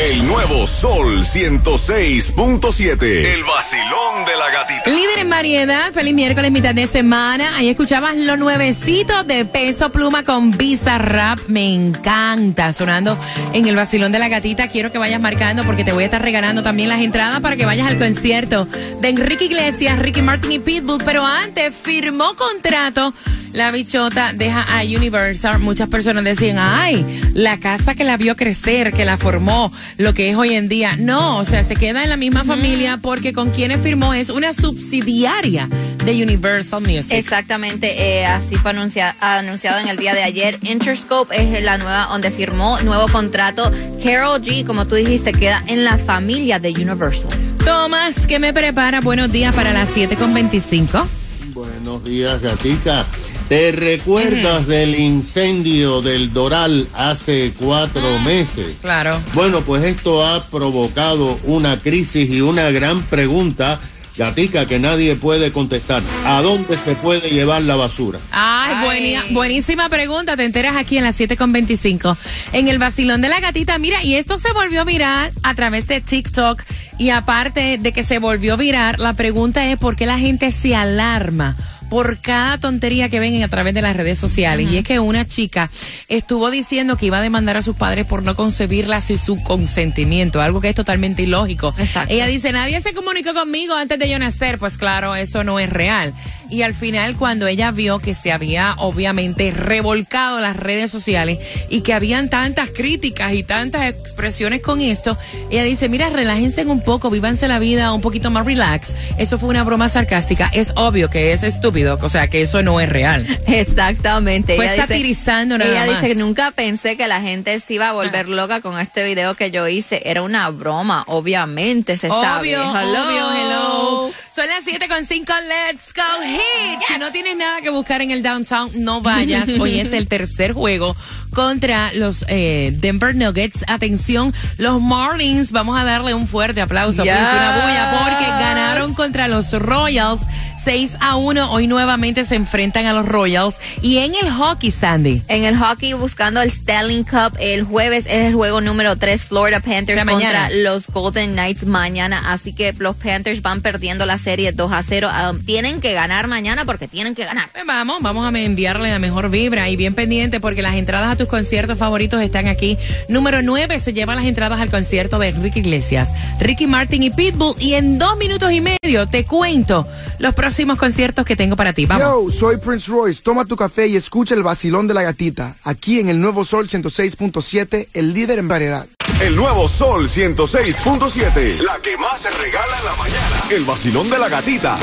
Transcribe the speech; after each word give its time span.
El 0.00 0.26
nuevo 0.26 0.66
Sol 0.66 1.22
106.7. 1.22 3.02
El 3.02 3.44
vacilón 3.44 4.24
de 4.26 4.36
la 4.36 4.50
gatita. 4.50 4.90
Líder 4.90 5.18
en 5.20 5.30
variedad, 5.30 5.92
feliz 5.92 6.12
miércoles, 6.12 6.50
mitad 6.50 6.74
de 6.74 6.88
semana. 6.88 7.56
Ahí 7.56 7.68
escuchabas 7.68 8.16
lo 8.16 8.36
nuevecito 8.36 9.22
de 9.22 9.44
Peso 9.44 9.92
Pluma 9.92 10.24
con 10.24 10.50
Visa 10.50 10.98
Rap. 10.98 11.38
Me 11.46 11.72
encanta 11.72 12.72
sonando 12.72 13.16
en 13.52 13.68
el 13.68 13.76
vacilón 13.76 14.10
de 14.10 14.18
la 14.18 14.28
gatita. 14.28 14.66
Quiero 14.66 14.90
que 14.90 14.98
vayas 14.98 15.20
marcando 15.20 15.62
porque 15.62 15.84
te 15.84 15.92
voy 15.92 16.02
a 16.02 16.06
estar 16.06 16.20
regalando 16.20 16.64
también 16.64 16.88
las 16.88 17.00
entradas 17.00 17.38
para 17.38 17.54
que 17.54 17.64
vayas 17.64 17.88
al 17.88 17.96
concierto 17.96 18.66
de 19.00 19.08
Enrique 19.08 19.44
Iglesias, 19.44 19.96
Ricky 20.00 20.22
Martin 20.22 20.50
y 20.50 20.58
Pitbull. 20.58 21.04
Pero 21.04 21.24
antes 21.24 21.72
firmó 21.72 22.34
contrato 22.34 23.14
la 23.54 23.70
bichota 23.70 24.32
deja 24.32 24.62
a 24.62 24.82
Universal. 24.82 25.60
Muchas 25.60 25.88
personas 25.88 26.24
decían, 26.24 26.56
ay, 26.58 27.22
la 27.34 27.58
casa 27.58 27.94
que 27.94 28.02
la 28.02 28.16
vio 28.16 28.34
crecer, 28.34 28.92
que 28.92 29.04
la 29.04 29.16
formó, 29.16 29.72
lo 29.96 30.14
que 30.14 30.30
es 30.30 30.36
hoy 30.36 30.54
en 30.54 30.68
día. 30.68 30.96
No, 30.96 31.38
o 31.38 31.44
sea, 31.44 31.64
se 31.64 31.76
queda 31.76 32.02
en 32.02 32.10
la 32.10 32.16
misma 32.16 32.44
familia 32.44 32.98
porque 33.00 33.32
con 33.32 33.50
quienes 33.50 33.80
firmó 33.80 34.14
es 34.14 34.30
una 34.30 34.54
subsidiaria 34.54 35.68
de 36.04 36.22
Universal 36.22 36.80
Music. 36.80 37.12
Exactamente, 37.12 38.20
eh, 38.20 38.26
así 38.26 38.56
fue 38.56 38.72
anunciado, 38.72 39.14
anunciado 39.20 39.78
en 39.80 39.88
el 39.88 39.96
día 39.96 40.14
de 40.14 40.22
ayer. 40.22 40.58
Interscope 40.62 41.34
es 41.34 41.62
la 41.62 41.78
nueva 41.78 42.08
donde 42.10 42.30
firmó 42.30 42.78
nuevo 42.80 43.08
contrato. 43.08 43.70
Carol 44.02 44.42
G, 44.42 44.64
como 44.64 44.86
tú 44.86 44.96
dijiste, 44.96 45.32
queda 45.32 45.62
en 45.66 45.84
la 45.84 45.98
familia 45.98 46.58
de 46.58 46.70
Universal. 46.70 47.28
Tomás, 47.64 48.26
¿qué 48.26 48.38
me 48.38 48.52
prepara? 48.52 49.00
Buenos 49.00 49.32
días 49.32 49.54
para 49.54 49.72
las 49.72 49.88
7 49.90 50.16
con 50.16 50.34
25. 50.34 51.06
Buenos 51.54 52.04
días, 52.04 52.42
gatita. 52.42 53.06
¿Te 53.54 53.70
recuerdas 53.70 54.66
del 54.66 54.98
incendio 54.98 56.02
del 56.02 56.32
Doral 56.32 56.88
hace 56.92 57.52
cuatro 57.56 58.18
meses? 58.18 58.74
Claro. 58.80 59.16
Bueno, 59.32 59.60
pues 59.60 59.84
esto 59.84 60.26
ha 60.26 60.44
provocado 60.46 61.38
una 61.44 61.78
crisis 61.78 62.28
y 62.28 62.40
una 62.40 62.72
gran 62.72 63.02
pregunta, 63.02 63.78
gatica, 64.16 64.66
que 64.66 64.80
nadie 64.80 65.14
puede 65.14 65.52
contestar. 65.52 66.02
¿A 66.26 66.42
dónde 66.42 66.76
se 66.76 66.96
puede 66.96 67.30
llevar 67.30 67.62
la 67.62 67.76
basura? 67.76 68.18
Ay, 68.32 69.14
buenísima 69.30 69.88
pregunta. 69.88 70.36
Te 70.36 70.44
enteras 70.44 70.74
aquí 70.74 70.98
en 70.98 71.04
las 71.04 71.20
7.25. 71.20 72.16
En 72.54 72.66
el 72.66 72.80
vacilón 72.80 73.20
de 73.20 73.28
la 73.28 73.38
gatita. 73.38 73.78
Mira, 73.78 74.02
y 74.02 74.16
esto 74.16 74.36
se 74.36 74.52
volvió 74.52 74.84
viral 74.84 75.30
a 75.44 75.54
través 75.54 75.86
de 75.86 76.00
TikTok. 76.00 76.60
Y 76.98 77.10
aparte 77.10 77.78
de 77.78 77.92
que 77.92 78.02
se 78.02 78.18
volvió 78.18 78.56
viral, 78.56 78.96
la 78.98 79.12
pregunta 79.12 79.64
es 79.70 79.78
por 79.78 79.94
qué 79.94 80.06
la 80.06 80.18
gente 80.18 80.50
se 80.50 80.74
alarma 80.74 81.56
por 81.88 82.18
cada 82.18 82.58
tontería 82.58 83.08
que 83.08 83.20
ven 83.20 83.42
a 83.42 83.48
través 83.48 83.74
de 83.74 83.82
las 83.82 83.96
redes 83.96 84.18
sociales. 84.18 84.70
Y 84.70 84.78
es 84.78 84.84
que 84.84 84.98
una 85.00 85.26
chica 85.26 85.70
estuvo 86.08 86.50
diciendo 86.50 86.96
que 86.96 87.06
iba 87.06 87.18
a 87.18 87.22
demandar 87.22 87.56
a 87.56 87.62
sus 87.62 87.76
padres 87.76 88.06
por 88.06 88.22
no 88.22 88.34
concebirla 88.34 89.00
sin 89.00 89.18
su 89.18 89.42
consentimiento, 89.42 90.40
algo 90.40 90.60
que 90.60 90.68
es 90.68 90.74
totalmente 90.74 91.22
ilógico. 91.22 91.74
Exacto. 91.78 92.12
Ella 92.12 92.26
dice, 92.26 92.52
nadie 92.52 92.80
se 92.80 92.92
comunicó 92.94 93.34
conmigo 93.34 93.74
antes 93.74 93.98
de 93.98 94.08
yo 94.08 94.18
nacer. 94.18 94.58
Pues 94.58 94.78
claro, 94.78 95.14
eso 95.14 95.44
no 95.44 95.58
es 95.58 95.70
real. 95.70 96.12
Y 96.50 96.62
al 96.62 96.74
final, 96.74 97.16
cuando 97.16 97.46
ella 97.46 97.70
vio 97.70 97.98
que 97.98 98.14
se 98.14 98.30
había 98.30 98.74
obviamente 98.78 99.50
revolcado 99.50 100.40
las 100.40 100.56
redes 100.56 100.90
sociales 100.90 101.38
y 101.70 101.80
que 101.80 101.94
habían 101.94 102.28
tantas 102.28 102.70
críticas 102.70 103.32
y 103.32 103.42
tantas 103.42 103.86
expresiones 103.86 104.60
con 104.60 104.80
esto, 104.80 105.16
ella 105.50 105.64
dice, 105.64 105.88
mira, 105.88 106.10
relájense 106.10 106.64
un 106.64 106.80
poco, 106.80 107.10
vívanse 107.10 107.48
la 107.48 107.58
vida 107.58 107.92
un 107.92 108.00
poquito 108.00 108.30
más 108.30 108.46
relax. 108.46 108.92
Eso 109.18 109.38
fue 109.38 109.48
una 109.48 109.64
broma 109.64 109.88
sarcástica. 109.88 110.50
Es 110.52 110.72
obvio 110.76 111.10
que 111.10 111.32
es 111.32 111.42
estúpido, 111.42 111.73
o 111.82 112.08
sea, 112.08 112.28
que 112.28 112.42
eso 112.42 112.62
no 112.62 112.80
es 112.80 112.88
real. 112.88 113.26
Exactamente. 113.46 114.56
Fue 114.56 114.64
Ella 114.64 114.74
dice- 114.74 114.86
satirizando 114.86 115.58
nada 115.58 115.70
Ella 115.70 115.86
más. 115.92 116.00
dice 116.02 116.14
que 116.14 116.18
nunca 116.20 116.50
pensé 116.52 116.96
que 116.96 117.06
la 117.08 117.20
gente 117.20 117.58
se 117.60 117.74
iba 117.74 117.88
a 117.88 117.92
volver 117.92 118.28
loca 118.28 118.60
con 118.60 118.78
este 118.78 119.04
video 119.04 119.34
que 119.34 119.50
yo 119.50 119.66
hice. 119.68 120.02
Era 120.04 120.22
una 120.22 120.48
broma, 120.50 121.04
obviamente 121.06 121.96
se 121.96 122.08
sabe. 122.08 122.56
Obvio, 122.56 122.62
Hello. 122.78 123.06
obvio, 123.06 123.32
hello. 123.32 124.10
Son 124.34 124.46
las 124.48 124.64
7 124.64 124.88
con 124.88 125.04
5, 125.06 125.32
let's 125.48 125.92
go 125.94 126.22
hit. 126.24 126.80
Si 126.88 126.98
no 126.98 127.10
tienes 127.12 127.36
nada 127.36 127.60
que 127.60 127.70
buscar 127.70 128.02
en 128.02 128.10
el 128.10 128.22
downtown, 128.22 128.70
no 128.76 129.00
vayas. 129.00 129.48
Hoy 129.60 129.78
es 129.80 129.92
el 129.92 130.08
tercer 130.08 130.52
juego 130.52 130.96
contra 131.32 131.92
los 131.92 132.24
eh, 132.28 132.70
Denver 132.74 133.14
Nuggets. 133.14 133.64
Atención, 133.68 134.34
los 134.58 134.80
Marlins, 134.80 135.52
vamos 135.52 135.78
a 135.80 135.84
darle 135.84 136.14
un 136.14 136.26
fuerte 136.26 136.60
aplauso, 136.60 137.04
Yes. 137.04 137.12
una 137.14 137.52
bulla, 137.62 138.00
porque 138.04 138.26
ganaron 138.28 138.94
contra 138.94 139.28
los 139.28 139.52
Royals. 139.52 140.22
6 140.64 140.96
a 141.00 141.16
1, 141.16 141.52
hoy 141.52 141.66
nuevamente 141.66 142.24
se 142.24 142.34
enfrentan 142.36 142.86
a 142.86 142.92
los 142.92 143.06
Royals. 143.06 143.56
Y 143.82 143.98
en 143.98 144.12
el 144.14 144.30
hockey, 144.30 144.70
Sandy. 144.70 145.22
En 145.28 145.44
el 145.44 145.56
hockey 145.56 145.92
buscando 145.92 146.40
el 146.40 146.48
Stanley 146.48 147.04
Cup 147.04 147.36
el 147.38 147.64
jueves 147.64 148.06
es 148.06 148.26
el 148.26 148.34
juego 148.34 148.60
número 148.62 148.96
3 148.96 149.24
Florida 149.26 149.60
Panthers 149.60 150.00
O 150.00 150.04
sea, 150.04 150.12
contra 150.12 150.30
mañana. 150.32 150.48
los 150.50 150.86
Golden 150.86 151.32
Knights 151.32 151.66
mañana, 151.66 152.32
así 152.32 152.54
que 152.54 152.72
los 152.78 152.96
Panthers 152.96 153.42
van 153.42 153.60
perdiendo 153.60 154.06
la 154.06 154.16
serie 154.16 154.52
2 154.52 154.72
a 154.72 154.82
0. 154.82 155.08
Ah, 155.12 155.32
tienen 155.44 155.80
que 155.82 155.92
ganar 155.92 156.28
mañana 156.28 156.64
porque 156.64 156.88
tienen 156.88 157.14
que 157.14 157.24
ganar. 157.26 157.50
Pues 157.52 157.66
vamos, 157.66 157.98
vamos 158.00 158.24
a 158.26 158.38
enviarle 158.38 158.90
la 158.90 158.98
mejor 158.98 159.28
vibra 159.30 159.68
y 159.68 159.76
bien 159.76 159.94
pendiente 159.94 160.40
porque 160.40 160.62
las 160.62 160.76
entradas 160.76 161.12
a 161.12 161.16
tus 161.16 161.28
conciertos 161.28 161.76
favoritos 161.76 162.22
están 162.22 162.48
aquí. 162.48 162.78
Número 163.08 163.42
9 163.42 163.80
se 163.80 163.92
lleva 163.92 164.14
las 164.14 164.24
entradas 164.24 164.60
al 164.60 164.70
concierto 164.70 165.18
de 165.18 165.32
Ricky 165.32 165.60
Iglesias, 165.60 166.10
Ricky 166.40 166.66
Martin 166.66 167.02
y 167.02 167.10
Pitbull. 167.10 167.54
Y 167.58 167.74
en 167.74 167.98
dos 167.98 168.16
minutos 168.16 168.50
y 168.50 168.60
medio 168.62 169.06
te 169.06 169.24
cuento 169.24 169.86
los 170.18 170.34
próximos 170.34 170.53
conciertos 170.78 171.24
que 171.24 171.36
tengo 171.36 171.56
para 171.56 171.72
ti. 171.72 171.86
Vamos. 171.86 172.32
Yo, 172.32 172.38
soy 172.38 172.56
Prince 172.56 172.90
Royce. 172.90 173.22
Toma 173.22 173.44
tu 173.44 173.56
café 173.56 173.86
y 173.86 173.96
escucha 173.96 174.34
el 174.34 174.42
vacilón 174.42 174.86
de 174.86 174.94
la 174.94 175.02
gatita. 175.02 175.56
Aquí 175.64 176.00
en 176.00 176.08
el 176.08 176.20
Nuevo 176.20 176.44
Sol 176.44 176.68
106.7, 176.68 177.88
el 177.92 178.14
líder 178.14 178.38
en 178.38 178.48
variedad. 178.48 178.86
El 179.20 179.36
nuevo 179.36 179.68
Sol 179.68 180.08
106.7. 180.08 181.60
La 181.60 181.78
que 181.78 181.96
más 181.96 182.20
se 182.20 182.30
regala 182.30 182.78
en 182.78 182.84
la 182.84 182.94
mañana. 182.96 183.42
El 183.50 183.64
vacilón 183.64 184.10
de 184.10 184.18
la 184.18 184.28
gatita. 184.28 184.78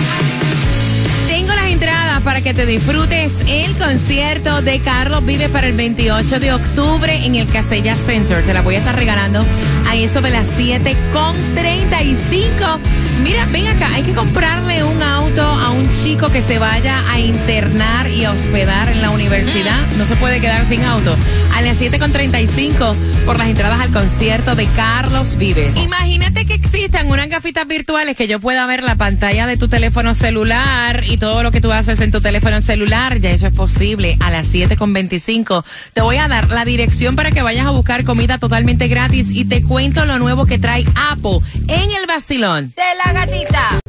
Tengo 1.28 1.54
las 1.54 1.68
entradas 1.68 2.22
para 2.22 2.42
que 2.42 2.54
te 2.54 2.66
disfrutes 2.66 3.32
el 3.48 3.78
concierto 3.78 4.62
de 4.62 4.80
Carlos 4.80 5.26
Vive 5.26 5.50
para 5.50 5.68
el 5.68 5.74
28 5.76 6.40
de 6.40 6.54
octubre 6.54 7.26
en 7.26 7.36
el 7.36 7.48
Casella 7.48 7.96
Center. 8.06 8.46
Te 8.46 8.54
la 8.54 8.62
voy 8.62 8.76
a 8.76 8.80
estar 8.80 8.96
regalando 8.96 9.44
a 9.92 9.96
eso 9.98 10.22
de 10.22 10.30
las 10.30 10.48
7 10.56 10.96
con 11.12 11.36
35. 11.54 12.80
Mira, 13.24 13.46
ven 13.48 13.68
acá, 13.68 13.90
hay 13.94 14.04
que 14.04 14.14
comprarle 14.14 14.86
un 14.86 15.04
auto 15.04 15.42
a 15.42 15.72
un 15.72 15.86
chico 16.02 16.30
que 16.32 16.42
se 16.42 16.60
vaya 16.60 17.04
a 17.12 17.20
internar 17.20 18.10
y 18.10 18.24
a 18.24 18.32
hospedar 18.32 18.88
en 18.88 19.02
la 19.02 19.10
universidad. 19.10 19.86
No 19.98 20.06
se 20.06 20.16
puede 20.16 20.40
quedar 20.40 20.66
sin 20.66 20.82
auto. 20.86 21.16
A 21.54 21.62
las 21.62 21.78
7 21.78 22.00
con 22.00 22.12
35 22.12 22.96
por 23.26 23.38
las 23.38 23.50
entradas 23.50 23.82
al 23.82 23.92
concierto 23.92 24.56
de 24.56 24.66
Carlos 24.78 25.36
Vives. 25.36 25.76
Imagínate 25.76 26.46
que 26.46 26.54
existan 26.54 27.12
unas 27.12 27.28
gafitas 27.28 27.68
virtuales 27.68 28.16
que 28.16 28.28
yo 28.28 28.40
pueda 28.40 28.66
ver 28.66 28.84
la 28.84 28.96
pantalla 28.96 29.46
de 29.46 29.58
tu 29.58 29.68
teléfono 29.68 30.16
celular 30.16 31.04
y 31.06 31.18
todo 31.18 31.44
lo 31.44 31.52
que 31.52 31.60
tú 31.60 31.72
haces 31.72 32.00
en 32.00 32.12
tu 32.12 32.22
teléfono 32.22 32.62
celular. 32.62 33.20
Ya 33.20 33.32
eso 33.32 33.46
es 33.46 33.54
posible. 33.54 34.16
A 34.22 34.32
las 34.32 34.48
7 34.48 34.78
con 34.78 34.94
25 34.94 35.66
te 35.94 36.02
voy 36.02 36.16
a 36.16 36.30
dar 36.30 36.50
la 36.50 36.64
dirección 36.64 37.18
para 37.18 37.32
que 37.32 37.42
vayas 37.42 37.68
a 37.68 37.72
buscar 37.72 38.06
comida 38.06 38.38
totalmente 38.38 38.88
gratis 38.88 39.28
y 39.30 39.44
te 39.44 39.62
cuento 39.62 39.81
lo 39.90 40.20
nuevo 40.20 40.46
que 40.46 40.60
trae 40.60 40.86
Apple 40.96 41.40
en 41.68 41.90
el 41.92 42.06
vacilón. 42.08 42.72
De 42.76 42.84
la 43.04 43.14
gatita. 43.14 43.80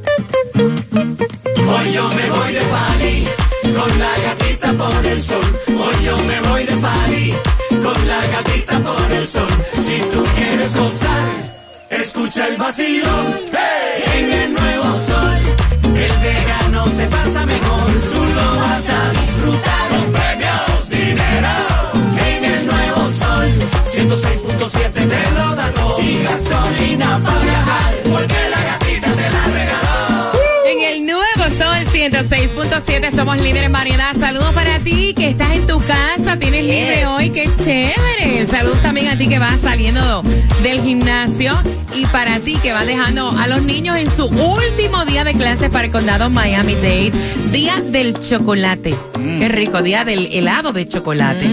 Hoy 0.56 1.92
yo 1.92 2.08
me 2.08 2.30
voy 2.30 2.52
de 2.52 2.60
party 2.60 3.26
con 3.76 3.98
la 3.98 4.12
gatita 4.24 4.72
por 4.72 5.06
el 5.06 5.22
sol. 5.22 5.44
Hoy 5.68 6.04
yo 6.04 6.16
me 6.16 6.40
voy 6.48 6.64
de 6.64 6.76
party 6.76 7.34
con 7.82 8.08
la 8.08 8.26
gatita 8.26 8.80
por 8.80 9.12
el 9.12 9.26
sol. 9.28 9.48
Si 9.74 9.98
tú 10.12 10.24
quieres 10.34 10.74
gozar, 10.74 11.60
escucha 11.90 12.48
el 12.48 12.56
vacilón. 12.56 13.40
¡Hey! 13.52 14.02
En 14.16 14.32
el 14.32 14.52
nuevo 14.54 14.98
sol, 15.06 15.40
el 15.94 16.18
verano 16.22 16.86
se 16.86 17.06
pasa 17.06 17.44
mejor. 17.44 17.86
Tú 18.12 18.24
lo 18.34 18.56
vas 18.56 18.88
a 18.88 19.10
disfrutar 19.10 19.88
con 19.90 20.12
premios, 20.12 20.88
dinero. 20.88 21.48
En 22.28 22.44
el 22.44 22.66
nuevo 22.66 23.12
sol, 23.12 23.48
106.7 23.92 24.92
te 24.92 25.30
lo 25.34 25.54
da 25.54 25.70
todo. 25.70 25.71
Y 26.04 26.22
gasolina 26.24 27.20
para 27.24 27.40
viajar, 27.40 27.94
porque 28.10 28.51
106.7 32.02 33.12
somos 33.12 33.36
líderes 33.36 33.66
en 33.66 33.72
variedad. 33.72 34.16
Saludos 34.18 34.52
para 34.54 34.80
ti 34.80 35.14
que 35.14 35.28
estás 35.28 35.52
en 35.52 35.64
tu 35.68 35.78
casa 35.78 36.36
tienes 36.36 36.64
libre 36.64 37.06
hoy, 37.06 37.30
qué 37.30 37.48
chévere. 37.58 38.44
Saludos 38.48 38.82
también 38.82 39.06
a 39.06 39.16
ti 39.16 39.28
que 39.28 39.38
vas 39.38 39.60
saliendo 39.60 40.24
del 40.64 40.82
gimnasio 40.82 41.56
y 41.94 42.04
para 42.06 42.40
ti 42.40 42.56
que 42.60 42.72
vas 42.72 42.86
dejando 42.86 43.30
a 43.30 43.46
los 43.46 43.62
niños 43.62 43.96
en 43.98 44.10
su 44.10 44.24
último 44.24 45.04
día 45.04 45.22
de 45.22 45.34
clases 45.34 45.70
para 45.70 45.84
el 45.84 45.92
condado 45.92 46.28
Miami-Dade, 46.28 47.12
día 47.52 47.80
del 47.80 48.18
chocolate. 48.18 48.96
Qué 49.14 49.48
rico, 49.48 49.80
día 49.80 50.04
del 50.04 50.26
helado 50.32 50.72
de 50.72 50.88
chocolate. 50.88 51.46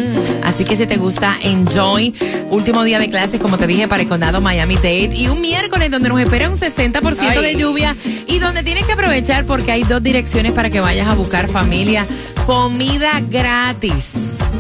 Así 0.44 0.64
que 0.64 0.76
si 0.76 0.88
te 0.88 0.98
gusta, 0.98 1.38
enjoy. 1.44 2.16
Último 2.50 2.84
día 2.84 2.98
de 2.98 3.10
clases, 3.12 3.40
como 3.40 3.58
te 3.58 3.68
dije, 3.68 3.88
para 3.88 4.02
el 4.02 4.10
condado 4.10 4.42
Miami-Dade. 4.42 5.12
Y 5.14 5.28
un 5.28 5.42
miércoles 5.42 5.92
donde 5.92 6.10
nos 6.10 6.20
espera 6.20 6.50
un 6.50 6.58
60% 6.58 7.42
de 7.42 7.56
lluvia 7.56 7.96
y 8.26 8.40
donde 8.40 8.64
tienes 8.64 8.86
que 8.86 8.94
aprovechar 8.94 9.46
porque 9.46 9.72
hay 9.72 9.84
dos 9.84 10.02
direcciones 10.02 10.39
para 10.54 10.70
que 10.70 10.80
vayas 10.80 11.08
a 11.08 11.16
buscar 11.16 11.50
familia. 11.50 12.06
Comida 12.46 13.22
gratis. 13.30 14.14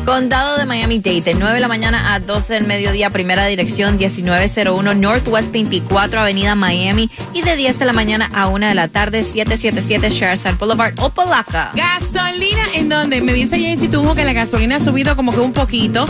Condado 0.05 0.57
de 0.57 0.65
Miami-Dade, 0.65 1.21
de 1.21 1.33
9 1.33 1.53
de 1.55 1.59
la 1.59 1.67
mañana 1.67 2.13
a 2.13 2.19
12 2.19 2.53
del 2.53 2.67
mediodía, 2.67 3.09
primera 3.09 3.45
dirección 3.45 3.97
1901 3.97 4.93
Northwest 4.95 5.51
24 5.51 6.19
Avenida 6.19 6.53
Miami 6.55 7.09
y 7.33 7.41
de 7.41 7.55
10 7.55 7.79
de 7.79 7.85
la 7.85 7.93
mañana 7.93 8.29
a 8.33 8.47
1 8.47 8.67
de 8.67 8.75
la 8.75 8.87
tarde 8.89 9.23
777 9.23 10.09
Sherside 10.09 10.55
Boulevard, 10.59 10.93
Opalaca. 10.99 11.71
Gasolina, 11.75 12.65
¿en 12.75 12.89
dónde? 12.89 13.21
Me 13.21 13.33
dice 13.33 13.59
Jaycee 13.59 13.87
Tunjo 13.87 14.13
que 14.15 14.25
la 14.25 14.33
gasolina 14.33 14.75
ha 14.75 14.79
subido 14.79 15.15
como 15.15 15.31
que 15.31 15.39
un 15.39 15.53
poquito. 15.53 16.05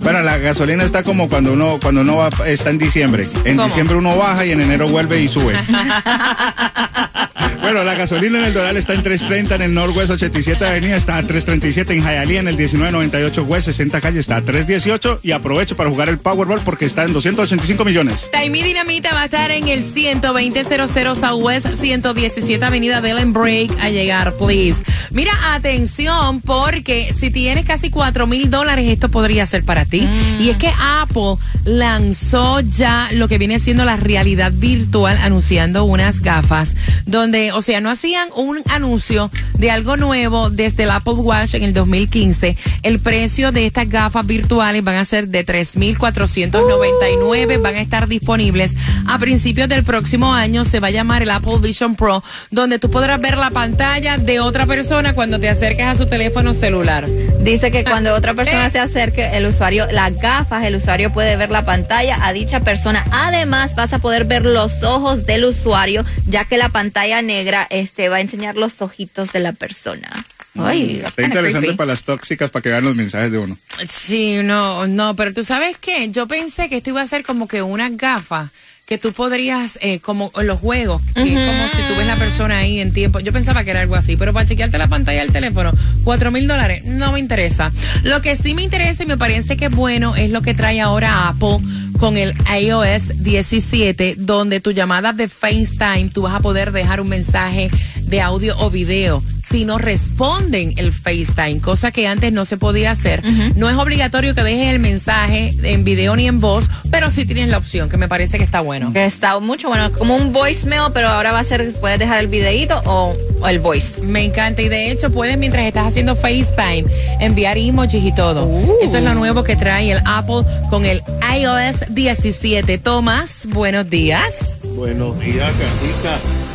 Bueno, 0.00 0.20
la 0.22 0.38
gasolina 0.38 0.84
está 0.84 1.02
como 1.02 1.28
cuando 1.28 1.52
uno 1.52 1.78
cuando 1.80 2.02
uno 2.02 2.16
va, 2.16 2.30
está 2.46 2.70
en 2.70 2.78
diciembre. 2.78 3.26
En 3.44 3.56
¿Cómo? 3.56 3.68
diciembre 3.68 3.96
uno 3.96 4.16
baja 4.16 4.44
y 4.46 4.52
en 4.52 4.60
enero 4.60 4.88
vuelve 4.88 5.20
y 5.20 5.28
sube. 5.28 5.54
bueno, 7.60 7.84
la 7.84 7.94
gasolina 7.94 8.38
en 8.38 8.44
el 8.46 8.54
Doral 8.54 8.76
está 8.76 8.94
en 8.94 9.02
330 9.02 9.54
en 9.56 9.62
el 9.62 9.74
Northwest 9.74 10.10
87 10.10 10.64
Avenida, 10.64 10.96
está 10.96 11.16
a 11.16 11.22
337 11.22 11.94
en 11.94 12.02
Hialeah 12.02 12.40
en 12.40 12.48
el 12.48 12.56
1998 12.56 13.44
West 13.44 13.66
60 13.66 14.00
Calle, 14.00 14.20
está 14.20 14.36
a 14.36 14.42
318 14.42 15.20
y 15.22 15.32
aproveche 15.32 15.74
para 15.74 15.90
jugar 15.90 16.08
el 16.08 16.18
Powerball 16.18 16.60
porque 16.60 16.86
está 16.86 17.04
en 17.04 17.12
285 17.12 17.84
millones. 17.84 18.30
Taimi 18.32 18.62
Dinamita 18.62 19.12
va 19.12 19.22
a 19.22 19.24
estar 19.26 19.50
en 19.50 19.68
el 19.68 19.92
12000 19.92 21.16
Southwest 21.16 21.66
117 21.80 22.64
Avenida 22.64 23.00
Belen 23.00 23.32
Break 23.32 23.72
a 23.80 23.90
llegar, 23.90 24.34
please. 24.36 24.82
Mira, 25.10 25.32
atención, 25.54 26.40
porque 26.40 27.12
si 27.18 27.30
tienes 27.30 27.64
casi 27.64 27.90
4 27.90 28.26
mil 28.26 28.50
dólares, 28.50 28.86
esto 28.88 29.08
podría 29.10 29.44
ser 29.46 29.64
para 29.64 29.84
ti. 29.84 30.08
Y 30.38 30.50
es 30.50 30.56
que 30.56 30.70
Apple 30.78 31.36
lanzó 31.64 32.60
ya 32.60 33.08
lo 33.12 33.28
que 33.28 33.38
viene 33.38 33.58
siendo 33.58 33.84
la 33.84 33.96
realidad 33.96 34.52
virtual, 34.54 35.18
anunciando 35.20 35.84
unas 35.84 36.20
gafas, 36.20 36.76
donde, 37.06 37.49
o 37.54 37.62
sea, 37.62 37.80
no 37.80 37.90
hacían 37.90 38.28
un 38.34 38.62
anuncio 38.68 39.30
de 39.54 39.70
algo 39.70 39.96
nuevo 39.96 40.50
desde 40.50 40.84
el 40.84 40.90
Apple 40.90 41.14
Watch 41.14 41.54
en 41.54 41.62
el 41.62 41.72
2015. 41.72 42.56
El 42.82 43.00
precio 43.00 43.52
de 43.52 43.66
estas 43.66 43.88
gafas 43.88 44.26
virtuales 44.26 44.82
van 44.82 44.96
a 44.96 45.04
ser 45.04 45.28
de 45.28 45.44
3,499, 45.44 47.58
van 47.58 47.76
a 47.76 47.80
estar 47.80 48.08
disponibles 48.08 48.72
a 49.06 49.18
principios 49.18 49.68
del 49.68 49.84
próximo 49.84 50.34
año. 50.34 50.64
Se 50.64 50.80
va 50.80 50.88
a 50.88 50.90
llamar 50.90 51.22
el 51.22 51.30
Apple 51.30 51.58
Vision 51.60 51.96
Pro, 51.96 52.22
donde 52.50 52.78
tú 52.78 52.90
podrás 52.90 53.20
ver 53.20 53.36
la 53.36 53.50
pantalla 53.50 54.18
de 54.18 54.40
otra 54.40 54.66
persona 54.66 55.14
cuando 55.14 55.38
te 55.38 55.48
acerques 55.48 55.86
a 55.86 55.94
su 55.94 56.06
teléfono 56.06 56.54
celular. 56.54 57.06
Dice 57.40 57.70
que 57.70 57.84
cuando 57.84 58.14
otra 58.14 58.34
persona 58.34 58.70
se 58.70 58.78
acerque, 58.78 59.36
el 59.36 59.46
usuario, 59.46 59.86
las 59.90 60.14
gafas, 60.16 60.64
el 60.64 60.76
usuario 60.76 61.12
puede 61.12 61.36
ver 61.36 61.50
la 61.50 61.64
pantalla 61.64 62.18
a 62.22 62.32
dicha 62.32 62.60
persona. 62.60 63.04
Además, 63.10 63.74
vas 63.74 63.92
a 63.92 63.98
poder 63.98 64.24
ver 64.24 64.44
los 64.44 64.82
ojos 64.82 65.26
del 65.26 65.44
usuario, 65.44 66.04
ya 66.26 66.44
que 66.44 66.58
la 66.58 66.68
pantalla 66.68 67.22
negra 67.22 67.39
este, 67.70 68.08
va 68.08 68.16
a 68.16 68.20
enseñar 68.20 68.56
los 68.56 68.80
ojitos 68.82 69.32
de 69.32 69.40
la 69.40 69.52
persona. 69.52 70.26
Ay, 70.58 70.96
that's 70.96 71.10
Está 71.10 71.22
interesante 71.22 71.66
creepy. 71.66 71.76
para 71.76 71.86
las 71.88 72.02
tóxicas 72.02 72.50
para 72.50 72.62
que 72.62 72.68
vean 72.70 72.84
los 72.84 72.96
mensajes 72.96 73.30
de 73.30 73.38
uno. 73.38 73.56
Sí, 73.88 74.38
no, 74.42 74.86
no, 74.86 75.14
pero 75.14 75.32
tú 75.32 75.44
sabes 75.44 75.76
qué, 75.78 76.10
yo 76.10 76.26
pensé 76.26 76.68
que 76.68 76.78
esto 76.78 76.90
iba 76.90 77.02
a 77.02 77.06
ser 77.06 77.24
como 77.24 77.46
que 77.46 77.62
unas 77.62 77.96
gafas 77.96 78.50
que 78.90 78.98
tú 78.98 79.12
podrías, 79.12 79.78
eh, 79.82 80.00
como 80.00 80.32
en 80.36 80.48
los 80.48 80.58
juegos, 80.58 81.00
que 81.14 81.22
es 81.22 81.38
como 81.38 81.68
si 81.68 81.76
tú 81.86 81.96
ves 81.96 82.08
la 82.08 82.16
persona 82.16 82.58
ahí 82.58 82.80
en 82.80 82.92
tiempo. 82.92 83.20
Yo 83.20 83.32
pensaba 83.32 83.62
que 83.62 83.70
era 83.70 83.82
algo 83.82 83.94
así, 83.94 84.16
pero 84.16 84.32
para 84.32 84.48
chequearte 84.48 84.78
la 84.78 84.88
pantalla 84.88 85.20
del 85.20 85.30
teléfono, 85.30 85.70
cuatro 86.02 86.32
mil 86.32 86.48
dólares, 86.48 86.82
no 86.84 87.12
me 87.12 87.20
interesa. 87.20 87.70
Lo 88.02 88.20
que 88.20 88.34
sí 88.34 88.52
me 88.52 88.62
interesa 88.62 89.04
y 89.04 89.06
me 89.06 89.16
parece 89.16 89.56
que 89.56 89.66
es 89.66 89.70
bueno 89.70 90.16
es 90.16 90.32
lo 90.32 90.42
que 90.42 90.54
trae 90.54 90.80
ahora 90.80 91.28
Apple 91.28 91.58
con 92.00 92.16
el 92.16 92.34
iOS 92.52 93.22
17, 93.22 94.16
donde 94.18 94.58
tu 94.58 94.72
llamada 94.72 95.12
de 95.12 95.28
FaceTime 95.28 96.08
tú 96.12 96.22
vas 96.22 96.34
a 96.34 96.40
poder 96.40 96.72
dejar 96.72 97.00
un 97.00 97.10
mensaje 97.10 97.70
de 98.10 98.20
audio 98.20 98.56
o 98.58 98.70
video 98.70 99.22
si 99.50 99.64
no 99.64 99.78
responden 99.78 100.74
el 100.76 100.92
FaceTime, 100.92 101.60
cosa 101.60 101.90
que 101.90 102.06
antes 102.06 102.32
no 102.32 102.44
se 102.44 102.56
podía 102.56 102.92
hacer. 102.92 103.22
No 103.56 103.68
es 103.68 103.76
obligatorio 103.76 104.34
que 104.34 104.42
dejes 104.42 104.72
el 104.72 104.78
mensaje 104.78 105.52
en 105.62 105.84
video 105.84 106.14
ni 106.14 106.28
en 106.28 106.38
voz, 106.38 106.70
pero 106.90 107.10
sí 107.10 107.24
tienes 107.24 107.48
la 107.48 107.58
opción, 107.58 107.88
que 107.88 107.96
me 107.96 108.06
parece 108.06 108.38
que 108.38 108.44
está 108.44 108.60
bueno. 108.60 108.92
Que 108.92 109.04
está 109.06 109.38
mucho 109.40 109.68
bueno, 109.68 109.90
como 109.92 110.16
un 110.16 110.32
voicemail, 110.32 110.92
pero 110.94 111.08
ahora 111.08 111.32
va 111.32 111.40
a 111.40 111.44
ser, 111.44 111.72
puedes 111.80 111.98
dejar 111.98 112.20
el 112.20 112.28
videíto 112.28 112.80
o, 112.84 113.16
o 113.40 113.48
el 113.48 113.58
voice. 113.58 114.00
Me 114.02 114.24
encanta 114.24 114.62
y 114.62 114.68
de 114.68 114.92
hecho 114.92 115.10
puedes 115.10 115.36
mientras 115.36 115.64
estás 115.64 115.88
haciendo 115.88 116.14
FaceTime 116.14 116.84
enviar 117.18 117.58
emojis 117.58 118.04
y 118.04 118.14
todo. 118.14 118.48
Eso 118.80 118.98
es 118.98 119.04
lo 119.04 119.14
nuevo 119.14 119.42
que 119.42 119.56
trae 119.56 119.90
el 119.90 120.00
Apple 120.04 120.44
con 120.70 120.84
el 120.84 121.02
iOS 121.36 121.92
17. 121.92 122.78
Tomás, 122.78 123.46
buenos 123.46 123.90
días. 123.90 124.32
Buenos 124.76 125.18
días. 125.18 125.52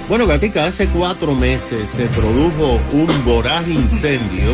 Bueno, 0.07 0.28
Gatica, 0.28 0.66
hace 0.66 0.88
cuatro 0.90 1.34
meses 1.34 1.90
se 1.98 2.06
produjo 2.07 2.80
un 2.92 3.25
voraz 3.25 3.68
incendio 3.68 4.52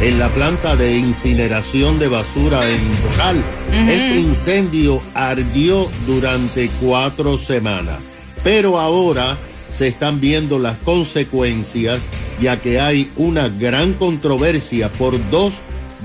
en 0.00 0.18
la 0.18 0.28
planta 0.28 0.76
de 0.76 0.96
incineración 0.96 1.98
de 1.98 2.08
basura 2.08 2.66
en 2.66 2.80
Doral. 3.02 3.42
Este 3.70 4.18
incendio 4.18 5.02
ardió 5.12 5.90
durante 6.06 6.70
cuatro 6.80 7.36
semanas, 7.36 7.98
pero 8.42 8.78
ahora 8.78 9.36
se 9.76 9.88
están 9.88 10.20
viendo 10.20 10.58
las 10.58 10.78
consecuencias 10.78 12.00
ya 12.40 12.58
que 12.58 12.80
hay 12.80 13.10
una 13.16 13.48
gran 13.48 13.92
controversia 13.92 14.88
por 14.88 15.18
dos 15.30 15.52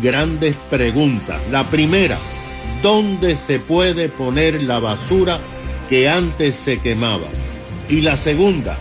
grandes 0.04 0.58
preguntas. 0.70 1.40
La 1.52 1.64
primera, 1.70 2.18
¿dónde 2.84 3.38
se 3.38 3.60
puede 3.60 4.10
poner 4.10 4.62
la 4.62 4.80
basura 4.80 5.40
que 5.88 6.10
antes 6.10 6.56
se 6.56 6.80
quemaba? 6.80 7.28
Y 7.90 8.02
la 8.02 8.18
segunda, 8.18 8.78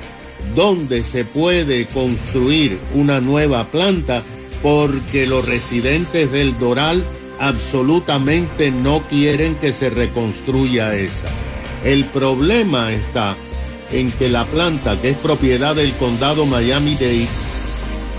¿dónde 0.55 1.03
se 1.03 1.25
puede 1.25 1.87
construir 1.87 2.79
una 2.95 3.21
nueva 3.21 3.65
planta? 3.65 4.23
Porque 4.63 5.27
los 5.27 5.47
residentes 5.47 6.33
del 6.33 6.59
Doral 6.59 7.05
absolutamente 7.39 8.71
no 8.71 9.03
quieren 9.03 9.55
que 9.57 9.73
se 9.73 9.91
reconstruya 9.91 10.95
esa. 10.95 11.29
El 11.85 12.05
problema 12.07 12.93
está 12.93 13.37
en 13.93 14.11
que 14.11 14.29
la 14.29 14.45
planta, 14.45 15.01
que 15.01 15.11
es 15.11 15.17
propiedad 15.17 15.77
del 15.77 15.93
condado 15.93 16.45
Miami-Dade 16.47 17.29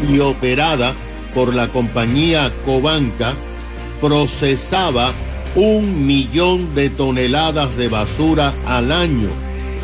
y 0.10 0.20
operada 0.20 0.94
por 1.34 1.54
la 1.54 1.68
compañía 1.68 2.52
Cobanca, 2.66 3.34
procesaba 4.00 5.12
un 5.56 6.08
millón 6.08 6.74
de 6.76 6.90
toneladas 6.90 7.76
de 7.76 7.90
basura 7.90 8.54
al 8.66 8.92
año. 8.92 9.30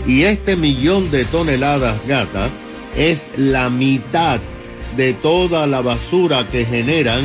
Y 0.07 0.23
este 0.23 0.55
millón 0.55 1.09
de 1.11 1.25
toneladas, 1.25 2.05
gata, 2.07 2.49
es 2.95 3.27
la 3.37 3.69
mitad 3.69 4.39
de 4.95 5.13
toda 5.13 5.67
la 5.67 5.81
basura 5.81 6.47
que 6.47 6.65
generan 6.65 7.23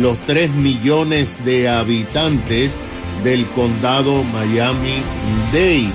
los 0.00 0.18
3 0.26 0.50
millones 0.52 1.44
de 1.44 1.68
habitantes 1.68 2.72
del 3.24 3.46
condado 3.48 4.22
Miami-Dade. 4.24 5.90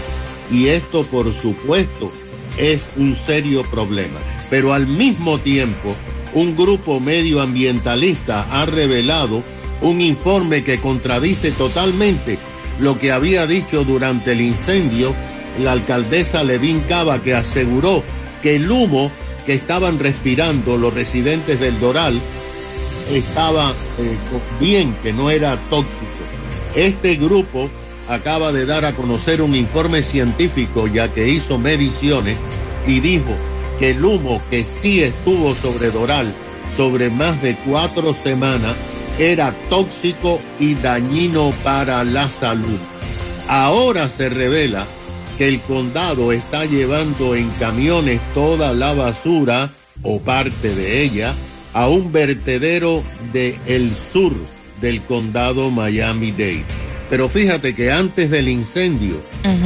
Y 0.51 0.67
esto, 0.67 1.03
por 1.03 1.33
supuesto, 1.33 2.11
es 2.57 2.87
un 2.97 3.15
serio 3.15 3.63
problema. 3.63 4.19
Pero 4.49 4.73
al 4.73 4.87
mismo 4.87 5.37
tiempo, 5.37 5.95
un 6.33 6.55
grupo 6.55 6.99
medioambientalista 6.99 8.47
ha 8.51 8.65
revelado 8.65 9.43
un 9.81 10.01
informe 10.01 10.63
que 10.63 10.77
contradice 10.77 11.51
totalmente 11.51 12.37
lo 12.79 12.97
que 12.97 13.11
había 13.11 13.45
dicho 13.45 13.83
durante 13.83 14.31
el 14.31 14.41
incendio 14.41 15.13
la 15.59 15.73
alcaldesa 15.73 16.43
Levin 16.43 16.79
Cava, 16.81 17.21
que 17.21 17.33
aseguró 17.33 18.03
que 18.41 18.55
el 18.55 18.69
humo 18.69 19.11
que 19.45 19.53
estaban 19.53 19.99
respirando 19.99 20.77
los 20.77 20.93
residentes 20.93 21.59
del 21.59 21.79
Doral 21.79 22.19
estaba 23.11 23.71
eh, 23.71 24.17
bien, 24.59 24.95
que 25.03 25.13
no 25.13 25.29
era 25.29 25.57
tóxico. 25.69 26.05
Este 26.75 27.15
grupo 27.15 27.69
acaba 28.09 28.51
de 28.51 28.65
dar 28.65 28.85
a 28.85 28.93
conocer 28.93 29.41
un 29.41 29.55
informe 29.55 30.03
científico 30.03 30.87
ya 30.87 31.07
que 31.07 31.29
hizo 31.29 31.57
mediciones 31.57 32.37
y 32.87 32.99
dijo 32.99 33.35
que 33.79 33.91
el 33.91 34.03
humo 34.03 34.41
que 34.49 34.63
sí 34.63 35.01
estuvo 35.03 35.53
sobre 35.55 35.91
Doral 35.91 36.33
sobre 36.75 37.09
más 37.09 37.41
de 37.41 37.55
cuatro 37.55 38.13
semanas 38.13 38.75
era 39.19 39.53
tóxico 39.69 40.39
y 40.59 40.73
dañino 40.75 41.51
para 41.63 42.03
la 42.03 42.27
salud. 42.27 42.79
Ahora 43.47 44.09
se 44.09 44.29
revela 44.29 44.85
que 45.37 45.47
el 45.47 45.59
condado 45.61 46.31
está 46.31 46.65
llevando 46.65 47.35
en 47.35 47.49
camiones 47.59 48.21
toda 48.33 48.73
la 48.73 48.93
basura 48.93 49.71
o 50.01 50.19
parte 50.19 50.75
de 50.75 51.03
ella 51.03 51.33
a 51.73 51.87
un 51.87 52.11
vertedero 52.11 53.03
de 53.31 53.57
el 53.65 53.95
sur 53.95 54.33
del 54.81 55.01
condado 55.01 55.71
Miami-Dade. 55.71 56.63
Pero 57.09 57.29
fíjate 57.29 57.73
que 57.73 57.91
antes 57.91 58.29
del 58.29 58.47
incendio, 58.47 59.15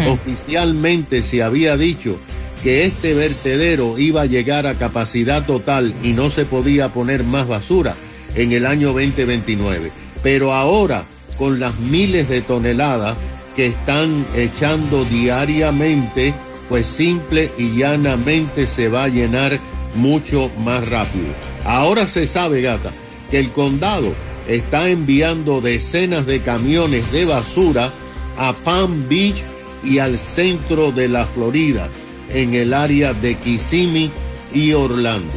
oficialmente 0.10 1.22
se 1.22 1.44
había 1.44 1.78
dicho 1.78 2.18
que 2.64 2.86
este 2.86 3.14
vertedero 3.14 3.98
iba 3.98 4.24
a 4.24 4.26
llegar 4.26 4.68
a 4.68 4.76
capacidad 4.76 5.46
total 5.46 5.94
y 6.04 6.10
no 6.10 6.30
se 6.30 6.46
podía 6.46 6.90
poner 6.90 7.24
más 7.24 7.48
basura 7.48 7.96
en 8.36 8.52
el 8.52 8.66
año 8.66 8.88
2029. 8.88 9.92
Pero 10.24 10.54
ahora, 10.54 11.04
con 11.38 11.60
las 11.60 11.78
miles 11.80 12.28
de 12.30 12.42
toneladas 12.42 13.16
que 13.58 13.66
están 13.66 14.24
echando 14.36 15.04
diariamente, 15.06 16.32
pues 16.70 16.86
simple 16.86 17.52
y 17.58 17.76
llanamente 17.76 18.68
se 18.68 18.88
va 18.88 19.06
a 19.06 19.08
llenar 19.10 19.60
mucho 19.96 20.52
más 20.64 20.88
rápido. 20.88 21.26
Ahora 21.66 22.06
se 22.06 22.28
sabe, 22.28 22.62
gata, 22.62 22.92
que 23.32 23.40
el 23.40 23.50
condado 23.50 24.14
está 24.48 24.90
enviando 24.90 25.60
decenas 25.60 26.28
de 26.28 26.40
camiones 26.42 27.12
de 27.12 27.26
basura 27.26 27.92
a 28.38 28.54
Palm 28.54 29.10
Beach 29.10 29.44
y 29.84 29.98
al 29.98 30.20
centro 30.20 30.92
de 30.92 31.08
la 31.08 31.26
Florida, 31.26 31.90
en 32.30 32.54
el 32.54 32.76
área 32.76 33.14
de 33.14 33.34
Kissimmee 33.36 34.12
y 34.54 34.74
Orlando. 34.74 35.36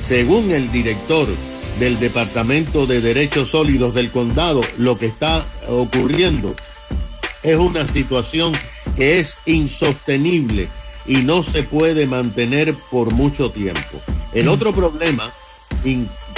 Según 0.00 0.52
el 0.52 0.70
director 0.70 1.26
del 1.80 1.98
Departamento 1.98 2.86
de 2.86 3.00
Derechos 3.00 3.50
Sólidos 3.50 3.92
del 3.92 4.12
condado, 4.12 4.60
lo 4.78 4.96
que 4.98 5.06
está 5.06 5.44
ocurriendo 5.68 6.54
es 7.42 7.56
una 7.56 7.86
situación 7.86 8.52
que 8.96 9.18
es 9.18 9.36
insostenible 9.46 10.68
y 11.06 11.16
no 11.18 11.42
se 11.42 11.62
puede 11.62 12.06
mantener 12.06 12.74
por 12.90 13.12
mucho 13.12 13.50
tiempo. 13.50 14.00
El 14.32 14.48
otro 14.48 14.74
problema 14.74 15.32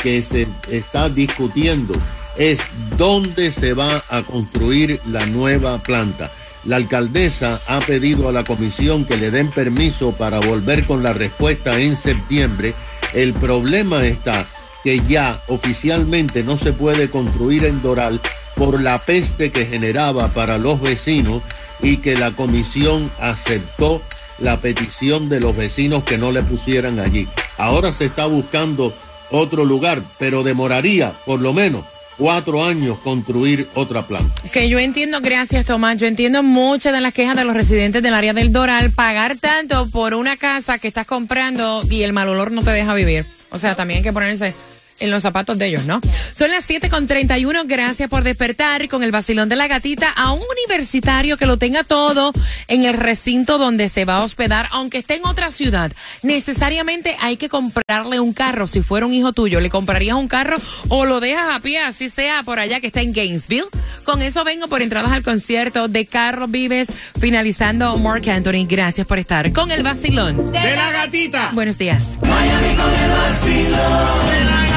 que 0.03 0.23
se 0.23 0.47
está 0.71 1.09
discutiendo 1.09 1.95
es 2.37 2.61
dónde 2.97 3.51
se 3.51 3.73
va 3.75 4.05
a 4.09 4.23
construir 4.23 5.01
la 5.07 5.27
nueva 5.27 5.79
planta. 5.79 6.31
La 6.65 6.77
alcaldesa 6.77 7.61
ha 7.67 7.81
pedido 7.81 8.29
a 8.29 8.33
la 8.33 8.45
comisión 8.45 9.05
que 9.05 9.17
le 9.17 9.31
den 9.31 9.51
permiso 9.51 10.13
para 10.13 10.39
volver 10.39 10.87
con 10.87 11.03
la 11.03 11.13
respuesta 11.13 11.81
en 11.81 11.97
septiembre. 11.97 12.75
El 13.15 13.33
problema 13.33 14.05
está 14.05 14.47
que 14.85 15.01
ya 15.09 15.43
oficialmente 15.49 16.45
no 16.45 16.57
se 16.57 16.73
puede 16.73 17.11
construir 17.11 17.65
en 17.65 17.83
Doral 17.83 18.21
por 18.59 18.83
la 18.83 18.99
peste 18.99 19.53
que 19.53 19.67
generaba 19.67 20.29
para 20.29 20.59
los 20.59 20.81
vecinos 20.81 21.43
y 21.81 21.99
que 21.99 22.17
la 22.17 22.33
comisión 22.33 23.11
aceptó 23.21 24.03
la 24.41 24.61
petición 24.61 25.29
de 25.29 25.39
los 25.39 25.57
vecinos 25.57 26.03
que 26.03 26.19
no 26.19 26.33
le 26.33 26.43
pusieran 26.43 26.99
allí. 26.99 27.29
Ahora 27.57 27.93
se 27.93 28.07
está 28.07 28.27
buscando 28.27 28.93
otro 29.31 29.65
lugar, 29.65 30.03
pero 30.19 30.43
demoraría 30.43 31.13
por 31.25 31.41
lo 31.41 31.53
menos 31.53 31.85
cuatro 32.17 32.65
años 32.65 32.99
construir 32.99 33.69
otra 33.75 34.07
planta. 34.07 34.43
Que 34.53 34.69
yo 34.69 34.81
entiendo, 34.81 35.21
gracias 35.21 35.65
Tomás, 35.65 35.97
yo 35.97 36.09
entiendo 36.09 36.43
muchas 36.43 36.93
de 36.93 37.01
las 37.01 37.15
quejas 37.15 37.37
de 37.37 37.45
los 37.45 37.55
residentes 37.55 38.03
del 38.03 38.15
área 38.15 38.33
del 38.33 38.53
Doral, 38.53 38.91
pagar 38.91 39.37
tanto 39.39 39.89
por 39.89 40.15
una 40.15 40.37
casa 40.37 40.79
que 40.79 40.89
estás 40.89 41.07
comprando 41.07 41.83
y 41.89 42.03
el 42.03 42.13
mal 42.13 42.29
olor 42.29 42.51
no 42.51 42.65
te 42.65 42.71
deja 42.71 42.93
vivir. 42.95 43.25
O 43.51 43.59
sea, 43.59 43.77
también 43.77 43.99
hay 43.99 44.05
que 44.05 44.13
ponerse 44.13 44.53
en 45.01 45.11
los 45.11 45.23
zapatos 45.23 45.59
de 45.59 45.67
ellos, 45.67 45.87
¿no? 45.87 46.01
Son 46.37 46.51
las 46.51 46.65
7 46.65 46.89
con 46.89 47.07
31. 47.07 47.65
Gracias 47.67 48.09
por 48.09 48.23
despertar 48.23 48.89
con 48.89 49.03
el 49.03 49.11
vacilón 49.11 49.49
de 49.49 49.57
la 49.57 49.69
gatita 49.69 50.11
a 50.11 50.33
un 50.33 50.43
universitario 50.65 51.37
que 51.37 51.47
lo 51.47 51.57
tenga 51.57 51.85
todo 51.85 52.33
en 52.67 52.85
el 52.85 52.95
recinto 52.95 53.59
donde 53.59 53.89
se 53.89 54.05
va 54.05 54.17
a 54.17 54.25
hospedar, 54.25 54.69
aunque 54.73 54.99
esté 54.99 55.17
en 55.17 55.27
otra 55.27 55.51
ciudad. 55.51 55.93
Necesariamente 56.23 57.17
hay 57.21 57.37
que 57.37 57.49
comprarle 57.49 58.21
un 58.21 58.33
carro. 58.33 58.67
Si 58.67 58.83
fuera 58.83 59.07
un 59.07 59.13
hijo 59.13 59.33
tuyo, 59.33 59.61
¿le 59.61 59.71
comprarías 59.71 60.17
un 60.17 60.29
carro 60.29 60.57
o 60.89 61.05
lo 61.05 61.21
dejas 61.21 61.55
a 61.55 61.61
pie, 61.61 61.81
así 61.81 62.09
sea 62.09 62.43
por 62.43 62.59
allá 62.59 62.81
que 62.81 62.89
está 62.89 63.01
en 63.01 63.13
Gainesville? 63.13 63.69
Con 64.05 64.23
eso 64.23 64.45
vengo 64.45 64.69
por 64.69 64.83
entradas 64.83 65.13
al 65.13 65.23
concierto 65.23 65.89
de 65.89 66.07
Carlos 66.07 66.51
Vives, 66.51 66.89
finalizando 67.21 67.99
Mark 67.99 68.29
Anthony. 68.29 68.67
Gracias 68.67 69.07
por 69.07 69.19
estar 69.19 69.53
con 69.53 69.71
el 69.71 69.83
vacilón 69.83 70.53
de 70.53 70.77
la 70.77 70.91
gatita. 70.91 71.51
Buenos 71.53 71.79
días. 71.79 72.05
Miami 72.23 72.75
con 72.77 72.93
el 72.93 73.11
vacilón 73.11 74.68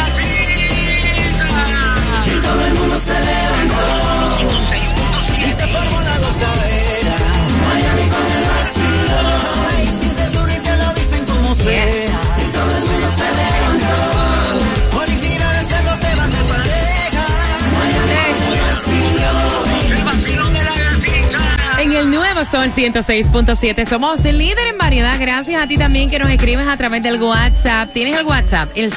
en 21.92 21.94
el 21.94 22.12
nuevo 22.12 22.46
Sol 22.46 22.72
106.7 22.74 23.86
somos 23.86 24.24
el 24.26 24.38
líder 24.38 24.68
en 24.68 24.78
variedad. 24.78 25.20
Gracias 25.20 25.62
a 25.62 25.68
ti 25.68 25.78
también 25.78 26.10
que 26.10 26.20
nos 26.20 26.30
escribes 26.30 26.68
a 26.68 26.78
través 26.78 27.04
del 27.04 27.22
WhatsApp. 27.22 27.92
Tienes 27.92 28.20
el 28.20 28.26
WhatsApp, 28.26 28.70
el 28.76 28.94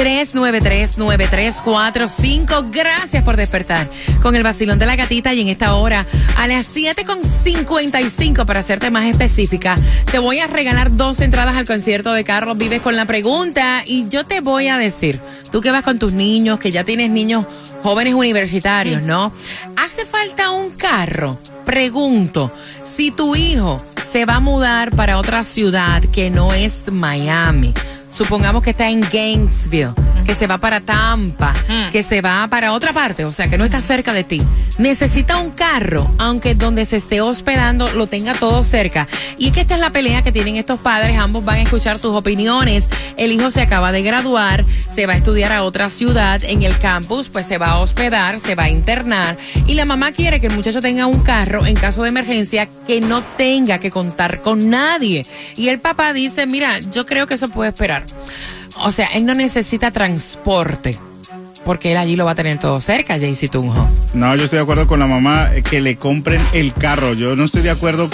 786-393-9345. 0.00 2.70
Gracias 2.70 3.22
por 3.22 3.36
despertar 3.36 3.86
con 4.22 4.34
el 4.34 4.42
vacilón 4.42 4.78
de 4.78 4.86
la 4.86 4.96
gatita. 4.96 5.34
Y 5.34 5.42
en 5.42 5.48
esta 5.48 5.74
hora, 5.74 6.06
a 6.36 6.46
las 6.46 6.74
7.55, 6.74 8.46
para 8.46 8.60
hacerte 8.60 8.90
más 8.90 9.04
específica, 9.04 9.76
te 10.10 10.18
voy 10.18 10.38
a 10.38 10.46
regalar 10.46 10.96
dos 10.96 11.20
entradas 11.20 11.54
al 11.56 11.66
concierto 11.66 12.14
de 12.14 12.24
Carlos 12.24 12.56
Vives 12.56 12.80
con 12.80 12.96
la 12.96 13.04
pregunta. 13.04 13.82
Y 13.84 14.08
yo 14.08 14.24
te 14.24 14.40
voy 14.40 14.68
a 14.68 14.78
decir, 14.78 15.20
tú 15.52 15.60
que 15.60 15.70
vas 15.70 15.82
con 15.82 15.98
tus 15.98 16.14
niños, 16.14 16.58
que 16.58 16.70
ya 16.70 16.84
tienes 16.84 17.10
niños 17.10 17.44
jóvenes 17.82 18.14
universitarios, 18.14 19.02
¿no? 19.02 19.34
¿Hace 19.76 20.06
falta 20.06 20.50
un 20.50 20.70
carro? 20.70 21.38
Pregunto, 21.66 22.50
si 22.96 23.10
tu 23.10 23.36
hijo 23.36 23.84
se 24.10 24.24
va 24.24 24.36
a 24.36 24.40
mudar 24.40 24.96
para 24.96 25.18
otra 25.18 25.44
ciudad 25.44 26.02
que 26.12 26.30
no 26.30 26.54
es 26.54 26.90
Miami, 26.90 27.74
supongamos 28.10 28.62
que 28.62 28.70
está 28.70 28.90
en 28.90 29.00
Gainesville, 29.00 29.92
que 30.24 30.34
se 30.34 30.46
va 30.46 30.58
para 30.58 30.80
Tampa, 30.80 31.54
que 31.92 32.02
se 32.02 32.20
va 32.20 32.46
para 32.48 32.72
otra 32.72 32.92
parte, 32.92 33.24
o 33.24 33.32
sea, 33.32 33.48
que 33.48 33.58
no 33.58 33.64
está 33.64 33.80
cerca 33.80 34.12
de 34.12 34.24
ti, 34.24 34.42
necesita 34.78 35.38
un 35.38 35.50
carro, 35.50 36.10
aunque 36.18 36.54
donde 36.54 36.86
se 36.86 36.96
esté 36.96 37.20
hospedando 37.20 37.88
lo 37.92 38.06
tenga 38.06 38.34
todo 38.34 38.64
cerca. 38.64 39.06
Y 39.38 39.48
es 39.48 39.52
que 39.52 39.60
esta 39.60 39.74
es 39.74 39.80
la 39.80 39.90
pelea 39.90 40.22
que 40.22 40.32
tienen 40.32 40.56
estos 40.56 40.80
padres, 40.80 41.18
ambos 41.18 41.44
van 41.44 41.56
a 41.56 41.62
escuchar 41.62 42.00
tus 42.00 42.14
opiniones. 42.14 42.84
El 43.16 43.32
hijo 43.32 43.50
se 43.50 43.60
acaba 43.60 43.92
de 43.92 44.02
graduar, 44.02 44.64
se 44.94 45.06
va 45.06 45.14
a 45.14 45.16
estudiar 45.16 45.52
a 45.52 45.62
otra 45.64 45.90
ciudad 45.90 46.42
en 46.44 46.62
el 46.62 46.78
campus, 46.78 47.28
pues 47.28 47.46
se 47.46 47.58
va 47.58 47.68
a 47.68 47.78
hospedar, 47.78 48.40
se 48.40 48.54
va 48.54 48.64
a 48.64 48.70
internar 48.70 49.36
y 49.66 49.74
la 49.74 49.84
mamá 49.84 50.12
quiere 50.12 50.40
que 50.40 50.46
el 50.46 50.54
muchacho 50.54 50.80
tenga 50.80 51.06
un 51.06 51.20
carro 51.22 51.66
en 51.66 51.76
caso 51.76 52.02
de 52.02 52.08
emergencia 52.08 52.68
que 52.86 53.00
no 53.00 53.22
tenga 53.36 53.78
que 53.78 53.90
contar 53.90 54.40
con 54.40 54.70
nadie. 54.70 55.26
Y 55.56 55.68
el 55.68 55.80
papá 55.80 56.12
dice, 56.12 56.46
mira, 56.46 56.78
yo 56.78 57.06
creo 57.06 57.26
que 57.26 57.34
eso 57.34 57.48
puede 57.48 57.70
esperar. 57.70 58.04
O 58.78 58.92
sea, 58.92 59.06
él 59.08 59.24
no 59.26 59.34
necesita 59.34 59.90
transporte. 59.90 60.96
Porque 61.64 61.92
él 61.92 61.98
allí 61.98 62.16
lo 62.16 62.24
va 62.24 62.30
a 62.30 62.34
tener 62.34 62.58
todo 62.58 62.80
cerca, 62.80 63.18
Jaycee 63.18 63.48
Tunjo. 63.48 63.86
No, 64.14 64.34
yo 64.34 64.44
estoy 64.44 64.56
de 64.56 64.62
acuerdo 64.62 64.86
con 64.86 64.98
la 64.98 65.06
mamá 65.06 65.50
eh, 65.54 65.62
que 65.62 65.80
le 65.82 65.96
compren 65.96 66.40
el 66.54 66.72
carro. 66.72 67.12
Yo 67.12 67.36
no 67.36 67.44
estoy 67.44 67.60
de 67.60 67.70
acuerdo 67.70 68.08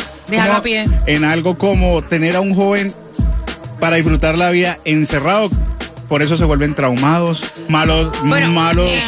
a 0.52 0.62
pie. 0.62 0.84
en 1.06 1.25
algo 1.25 1.56
como 1.56 2.02
tener 2.02 2.34
a 2.34 2.40
un 2.40 2.54
joven 2.56 2.92
para 3.78 3.96
disfrutar 3.96 4.36
la 4.36 4.50
vida 4.50 4.78
encerrado. 4.84 5.48
Por 6.08 6.22
eso 6.22 6.36
se 6.36 6.44
vuelven 6.44 6.75
traumados, 6.75 7.42
malos, 7.68 8.10
Bueno, 8.25 8.50
malos. 8.50 8.88
eh, 8.90 9.00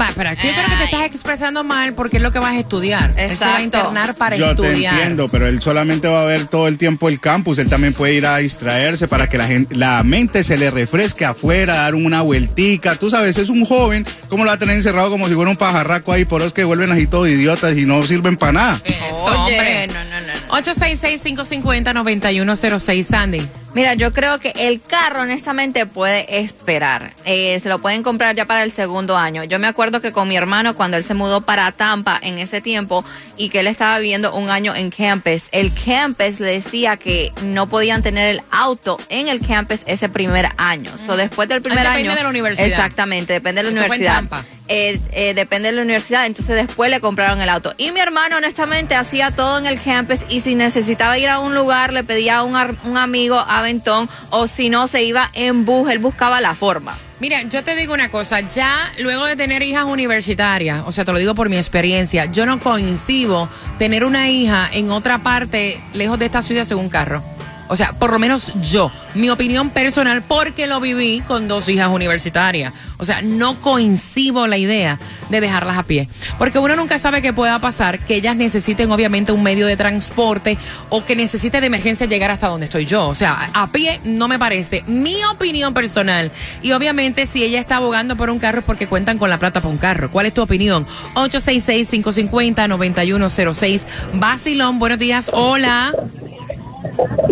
va, 0.00 0.08
pero 0.16 0.30
aquí 0.30 0.46
yo 0.46 0.52
creo 0.54 0.68
que 0.68 0.76
te 0.76 0.84
estás 0.84 1.02
expresando 1.04 1.64
mal 1.64 1.92
porque 1.94 2.16
es 2.18 2.22
lo 2.22 2.30
que 2.30 2.38
vas 2.38 2.52
a 2.54 2.58
estudiar. 2.58 3.12
Él 3.16 3.36
se 3.36 3.44
va 3.44 3.56
a 3.56 3.62
Exacto. 3.62 3.64
internar 3.78 4.14
para 4.14 4.36
Yo 4.36 4.54
te 4.56 4.62
estudiar. 4.68 4.94
entiendo, 4.94 5.28
pero 5.28 5.46
él 5.46 5.60
solamente 5.60 6.08
va 6.08 6.22
a 6.22 6.24
ver 6.24 6.46
todo 6.46 6.68
el 6.68 6.78
tiempo 6.78 7.08
el 7.08 7.20
campus. 7.20 7.58
Él 7.58 7.68
también 7.68 7.92
puede 7.94 8.14
ir 8.14 8.26
a 8.26 8.36
distraerse 8.38 9.08
para 9.08 9.28
que 9.28 9.38
la 9.38 9.46
gente, 9.46 9.74
la 9.74 10.02
mente 10.02 10.44
se 10.44 10.56
le 10.56 10.70
refresque 10.70 11.24
afuera, 11.24 11.74
dar 11.76 11.94
una 11.94 12.22
vueltica. 12.22 12.94
Tú 12.96 13.10
sabes, 13.10 13.38
es 13.38 13.48
un 13.48 13.64
joven, 13.64 14.06
¿cómo 14.28 14.44
lo 14.44 14.48
va 14.48 14.54
a 14.54 14.58
tener 14.58 14.76
encerrado 14.76 15.10
como 15.10 15.28
si 15.28 15.34
fuera 15.34 15.50
un 15.50 15.56
pajarraco 15.56 16.12
ahí? 16.12 16.24
Por 16.24 16.40
eso 16.40 16.48
es 16.48 16.52
que 16.54 16.64
vuelven 16.64 16.92
así 16.92 17.06
todos 17.06 17.28
idiotas 17.28 17.76
y 17.76 17.84
no 17.84 18.02
sirven 18.02 18.36
para 18.36 18.52
nada. 18.52 18.80
Eso, 18.84 19.24
Oye, 19.24 19.38
hombre. 19.38 19.86
no, 19.88 20.04
no. 20.04 20.17
866-550-9106, 20.48 23.04
Sandy. 23.04 23.46
Mira, 23.74 23.92
yo 23.94 24.12
creo 24.14 24.38
que 24.40 24.52
el 24.56 24.80
carro 24.80 25.20
honestamente 25.22 25.84
puede 25.86 26.40
esperar. 26.40 27.12
Eh, 27.26 27.60
se 27.62 27.68
lo 27.68 27.78
pueden 27.80 28.02
comprar 28.02 28.34
ya 28.34 28.46
para 28.46 28.62
el 28.64 28.72
segundo 28.72 29.16
año. 29.16 29.44
Yo 29.44 29.58
me 29.58 29.66
acuerdo 29.66 30.00
que 30.00 30.10
con 30.10 30.26
mi 30.26 30.36
hermano 30.36 30.74
cuando 30.74 30.96
él 30.96 31.04
se 31.04 31.12
mudó 31.14 31.42
para 31.42 31.70
Tampa 31.72 32.18
en 32.22 32.38
ese 32.38 32.60
tiempo 32.62 33.04
y 33.36 33.50
que 33.50 33.60
él 33.60 33.66
estaba 33.66 33.98
viviendo 33.98 34.34
un 34.34 34.48
año 34.48 34.74
en 34.74 34.90
campus, 34.90 35.42
el 35.52 35.70
campus 35.72 36.40
le 36.40 36.46
decía 36.52 36.96
que 36.96 37.30
no 37.44 37.68
podían 37.68 38.02
tener 38.02 38.28
el 38.36 38.42
auto 38.50 38.96
en 39.10 39.28
el 39.28 39.46
campus 39.46 39.80
ese 39.86 40.08
primer 40.08 40.48
año. 40.56 40.90
So, 41.06 41.16
después 41.16 41.48
del 41.48 41.60
primer 41.62 41.86
Ah, 41.86 41.90
depende 41.90 42.08
año. 42.08 42.16
de 42.16 42.22
la 42.24 42.30
universidad. 42.30 42.66
Exactamente, 42.66 43.34
depende 43.34 43.62
de 43.62 43.70
la 43.70 43.78
Eso 43.78 43.86
fue 43.86 43.96
en 43.96 44.02
universidad. 44.02 44.28
Tampa. 44.30 44.44
Eh, 44.68 45.00
eh, 45.12 45.32
depende 45.32 45.70
de 45.70 45.76
la 45.76 45.82
universidad, 45.82 46.26
entonces 46.26 46.54
después 46.54 46.90
le 46.90 47.00
compraron 47.00 47.40
el 47.40 47.48
auto. 47.48 47.72
Y 47.78 47.90
mi 47.92 48.00
hermano, 48.00 48.36
honestamente, 48.36 48.94
hacía 48.94 49.30
todo 49.30 49.58
en 49.58 49.64
el 49.64 49.80
campus 49.80 50.20
y 50.28 50.40
si 50.40 50.54
necesitaba 50.54 51.18
ir 51.18 51.28
a 51.28 51.38
un 51.38 51.54
lugar, 51.54 51.92
le 51.92 52.04
pedía 52.04 52.38
a 52.38 52.42
un, 52.42 52.54
un 52.84 52.96
amigo 52.98 53.38
aventón 53.38 54.10
o 54.30 54.46
si 54.46 54.68
no, 54.68 54.86
se 54.86 55.02
iba 55.04 55.30
en 55.32 55.64
bus, 55.64 55.90
él 55.90 55.98
buscaba 55.98 56.42
la 56.42 56.54
forma. 56.54 56.98
Mira, 57.18 57.42
yo 57.42 57.64
te 57.64 57.74
digo 57.74 57.94
una 57.94 58.10
cosa, 58.10 58.40
ya 58.40 58.92
luego 59.00 59.24
de 59.24 59.34
tener 59.34 59.62
hijas 59.62 59.86
universitarias, 59.86 60.84
o 60.86 60.92
sea, 60.92 61.04
te 61.04 61.12
lo 61.12 61.18
digo 61.18 61.34
por 61.34 61.48
mi 61.48 61.56
experiencia, 61.56 62.26
yo 62.26 62.46
no 62.46 62.60
coincido 62.60 63.48
tener 63.78 64.04
una 64.04 64.28
hija 64.28 64.68
en 64.72 64.90
otra 64.90 65.18
parte 65.18 65.80
lejos 65.94 66.18
de 66.18 66.26
esta 66.26 66.42
ciudad 66.42 66.64
según 66.64 66.88
carro. 66.88 67.37
O 67.68 67.76
sea, 67.76 67.92
por 67.92 68.10
lo 68.10 68.18
menos 68.18 68.52
yo, 68.62 68.90
mi 69.14 69.30
opinión 69.30 69.70
personal, 69.70 70.22
porque 70.22 70.66
lo 70.66 70.80
viví 70.80 71.22
con 71.26 71.48
dos 71.48 71.68
hijas 71.68 71.88
universitarias. 71.88 72.72
O 72.96 73.04
sea, 73.04 73.22
no 73.22 73.60
coincido 73.60 74.48
la 74.48 74.58
idea 74.58 74.98
de 75.28 75.40
dejarlas 75.40 75.78
a 75.78 75.84
pie. 75.84 76.08
Porque 76.36 76.58
uno 76.58 76.74
nunca 76.74 76.98
sabe 76.98 77.22
qué 77.22 77.32
pueda 77.32 77.60
pasar, 77.60 78.00
que 78.00 78.16
ellas 78.16 78.34
necesiten 78.36 78.90
obviamente 78.90 79.30
un 79.30 79.42
medio 79.42 79.66
de 79.66 79.76
transporte 79.76 80.58
o 80.88 81.04
que 81.04 81.14
necesite 81.14 81.60
de 81.60 81.68
emergencia 81.68 82.06
llegar 82.06 82.30
hasta 82.30 82.48
donde 82.48 82.64
estoy 82.66 82.86
yo. 82.86 83.06
O 83.06 83.14
sea, 83.14 83.50
a 83.52 83.68
pie 83.68 84.00
no 84.04 84.26
me 84.26 84.38
parece. 84.38 84.82
Mi 84.86 85.22
opinión 85.24 85.74
personal. 85.74 86.32
Y 86.62 86.72
obviamente 86.72 87.26
si 87.26 87.44
ella 87.44 87.60
está 87.60 87.76
abogando 87.76 88.16
por 88.16 88.30
un 88.30 88.40
carro 88.40 88.60
es 88.60 88.64
porque 88.64 88.88
cuentan 88.88 89.18
con 89.18 89.28
la 89.30 89.38
plata 89.38 89.60
para 89.60 89.70
un 89.70 89.78
carro. 89.78 90.10
¿Cuál 90.10 90.26
es 90.26 90.34
tu 90.34 90.42
opinión? 90.42 90.86
866-550-9106. 91.14 93.82
Basilón, 94.14 94.78
buenos 94.78 94.98
días. 94.98 95.30
Hola. 95.32 95.92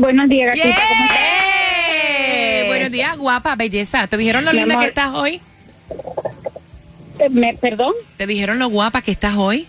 Buenos 0.06 0.28
días, 0.28 0.46
gatita. 0.54 0.76
¿Cómo 0.88 1.04
estás? 1.04 2.66
Buenos 2.68 2.92
días, 2.92 3.16
guapa, 3.18 3.56
belleza. 3.56 4.06
¿Te 4.06 4.16
dijeron 4.16 4.44
lo 4.44 4.52
Mi 4.52 4.58
linda 4.60 4.74
amor. 4.74 4.84
que 4.84 4.88
estás 4.90 5.10
hoy? 5.14 5.40
Eh, 7.18 7.28
me- 7.28 7.54
¿Perdón? 7.54 7.92
¿Te 8.16 8.24
dijeron 8.28 8.60
lo 8.60 8.68
guapa 8.68 9.02
que 9.02 9.10
estás 9.10 9.34
hoy? 9.34 9.66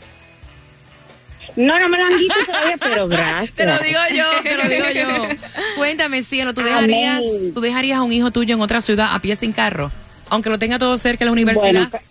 No, 1.56 1.80
no 1.80 1.90
me 1.90 1.98
lo 1.98 2.04
han 2.06 2.18
dicho 2.20 2.36
todavía, 2.46 2.78
pero 2.78 3.08
gracias. 3.08 3.52
Te 3.56 3.66
lo 3.66 3.80
digo 3.80 4.00
yo, 4.16 4.26
te 4.44 4.56
lo 4.58 4.70
digo 4.70 4.86
yo. 4.94 5.28
Cuéntame, 5.76 6.22
cielo, 6.22 6.54
¿tú 6.54 6.62
dejarías, 6.62 7.18
Amén. 7.18 7.54
¿tú 7.56 7.62
dejarías 7.62 7.98
a 7.98 8.04
un 8.04 8.12
hijo 8.12 8.30
tuyo 8.30 8.54
en 8.54 8.62
otra 8.62 8.80
ciudad 8.82 9.16
a 9.16 9.20
pie 9.20 9.36
sin 9.36 9.54
carro? 9.54 9.92
Aunque 10.30 10.52
lo 10.52 10.60
tenga 10.60 10.78
todo 10.78 11.00
cerca 11.00 11.20
de 11.20 11.26
la 11.26 11.32
universidad. 11.32 11.72
Bueno, 11.72 11.90
ca- 11.90 12.02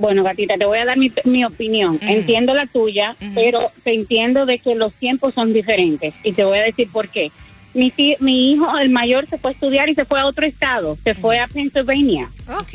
bueno, 0.00 0.24
gatita, 0.24 0.56
te 0.56 0.64
voy 0.64 0.78
a 0.78 0.86
dar 0.86 0.96
mi, 0.96 1.12
mi 1.24 1.44
opinión. 1.44 1.98
Entiendo 2.00 2.54
la 2.54 2.66
tuya, 2.66 3.16
pero 3.34 3.70
te 3.84 3.94
entiendo 3.94 4.46
de 4.46 4.58
que 4.58 4.74
los 4.74 4.94
tiempos 4.94 5.34
son 5.34 5.52
diferentes. 5.52 6.14
Y 6.24 6.32
te 6.32 6.42
voy 6.42 6.58
a 6.58 6.62
decir 6.62 6.88
por 6.90 7.08
qué. 7.08 7.30
Mi, 7.74 7.92
mi 8.18 8.52
hijo, 8.52 8.78
el 8.78 8.88
mayor, 8.88 9.26
se 9.28 9.38
fue 9.38 9.50
a 9.50 9.54
estudiar 9.54 9.88
y 9.90 9.94
se 9.94 10.06
fue 10.06 10.18
a 10.18 10.26
otro 10.26 10.46
estado. 10.46 10.96
Se 11.04 11.14
fue 11.14 11.38
a 11.38 11.46
Pennsylvania. 11.46 12.30
ok. 12.48 12.70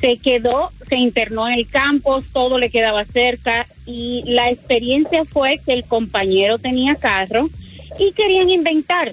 se 0.00 0.16
quedó, 0.16 0.70
se 0.88 0.96
internó 0.96 1.48
en 1.48 1.54
el 1.54 1.68
campus, 1.68 2.24
todo 2.32 2.58
le 2.58 2.70
quedaba 2.70 3.04
cerca 3.04 3.66
y 3.84 4.22
la 4.26 4.48
experiencia 4.50 5.24
fue 5.24 5.58
que 5.58 5.72
el 5.72 5.84
compañero 5.84 6.58
tenía 6.58 6.94
carro 6.94 7.50
y 7.98 8.12
querían 8.12 8.48
inventar. 8.48 9.12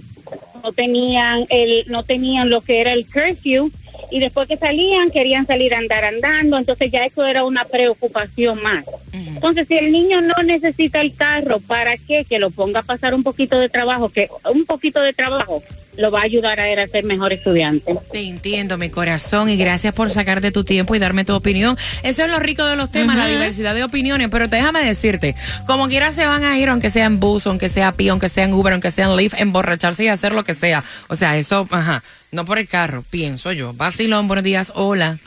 No 0.64 0.72
tenían 0.72 1.46
el, 1.50 1.86
no 1.88 2.04
tenían 2.04 2.50
lo 2.50 2.62
que 2.62 2.82
era 2.82 2.94
el 2.94 3.06
curfew 3.06 3.72
y 4.12 4.20
después 4.20 4.48
que 4.48 4.58
salían 4.58 5.12
querían 5.12 5.46
salir 5.46 5.74
a 5.74 5.80
andar 5.80 6.06
andando, 6.06 6.58
entonces 6.58 6.92
ya 6.92 7.06
eso 7.06 7.26
era 7.26 7.44
una 7.44 7.66
preocupación 7.66 8.62
más. 8.62 8.86
Entonces, 9.12 9.68
si 9.68 9.78
el 9.78 9.92
niño 9.92 10.22
no 10.22 10.42
necesita 10.44 11.02
el 11.02 11.16
carro, 11.16 11.60
¿para 11.60 11.98
qué? 11.98 12.26
Que 12.26 12.40
lo 12.40 12.50
ponga 12.50 12.80
a 12.80 12.84
pasar 12.84 13.14
un 13.14 13.24
poquito 13.24 13.60
de 13.60 13.70
trabajo, 13.70 14.10
que 14.10 14.30
un 14.52 14.66
poquito 14.66 15.02
de 15.02 15.14
trabajo 15.14 15.64
lo 15.98 16.12
va 16.12 16.22
a 16.22 16.24
ayudar 16.24 16.60
a 16.60 16.70
él 16.70 16.80
a 16.80 16.88
ser 16.88 17.04
mejor 17.04 17.34
estudiante. 17.34 17.96
Te 18.12 18.20
entiendo, 18.20 18.78
mi 18.78 18.90
corazón, 18.90 19.50
y 19.50 19.58
gracias 19.58 19.94
por 19.94 20.10
sacarte 20.12 20.52
tu 20.52 20.64
tiempo 20.64 20.96
y 20.96 21.00
darme 21.00 21.26
tu 21.26 21.34
opinión. 21.34 21.78
Eso 22.04 22.24
es 22.24 22.30
lo 22.30 22.40
rico 22.40 22.64
de 22.66 22.76
los 22.76 22.92
temas, 22.92 23.18
la 23.18 23.28
diversidad 23.28 23.74
de 23.74 23.84
opiniones. 23.84 24.30
Pero 24.30 24.48
déjame 24.48 24.84
decirte, 24.84 25.36
como 25.66 25.88
quiera 25.88 26.12
se 26.12 26.26
van 26.26 26.44
a 26.44 26.58
ir, 26.60 26.70
aunque 26.70 26.90
sea 26.90 27.06
en 27.06 27.20
bus, 27.20 27.48
aunque 27.48 27.70
sea 27.70 27.92
pie, 27.92 28.10
aunque 28.10 28.30
sea 28.30 28.46
en 28.46 28.54
Uber, 28.54 28.74
aunque 28.74 28.92
sea 28.92 29.06
en 29.06 29.16
Lyft, 29.18 29.40
emborracharse 29.40 30.04
y 30.04 30.08
hacer 30.08 30.34
lo 30.34 30.44
que 30.44 30.54
sea. 30.54 30.84
O 31.08 31.16
sea, 31.16 31.38
eso, 31.38 31.68
ajá, 31.72 32.04
no 32.32 32.46
por 32.46 32.58
el 32.58 32.68
carro, 32.68 33.04
pienso 33.10 33.52
yo. 33.52 33.74
Vacilón, 33.74 34.28
buenos 34.28 34.44
días, 34.44 34.72
hola. 34.76 35.20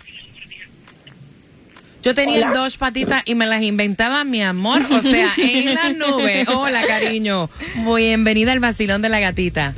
Yo 2.02 2.14
tenía 2.14 2.50
dos 2.50 2.78
patitas 2.78 3.23
y 3.26 3.35
me 3.35 3.45
las 3.45 3.62
inventaba 3.62 4.25
mi 4.25 4.42
amor, 4.42 4.80
o 4.90 5.02
sea, 5.02 5.33
en 5.37 5.75
la 5.75 5.90
nube. 5.90 6.47
Hola, 6.49 6.87
cariño. 6.87 7.50
Bienvenida 7.85 8.52
al 8.52 8.61
vacilón 8.61 9.02
de 9.02 9.11
la 9.11 9.21
gatita. 9.21 9.75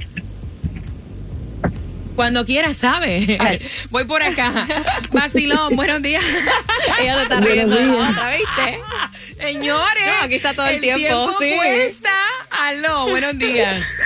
Cuando 2.15 2.45
quieras, 2.45 2.77
¿sabe? 2.77 3.39
Voy 3.91 4.05
por 4.05 4.23
acá. 4.23 4.67
Vacilón, 5.11 5.75
buenos 5.75 6.03
días. 6.03 6.23
Ella 7.01 7.17
se 7.17 7.23
está 7.23 7.41
riendo 7.41 7.75
de 7.75 7.87
la 7.87 8.11
otra, 8.11 8.37
¿viste? 8.37 8.81
Señores. 9.41 10.07
No, 10.07 10.25
aquí 10.25 10.35
está 10.35 10.55
todo 10.55 10.67
el 10.67 10.81
tiempo, 10.81 11.01
tiempo 11.01 11.35
sí. 11.41 11.55
cuesta. 11.57 12.11
Aló, 12.61 13.09
buenos 13.09 13.39
días. 13.39 13.85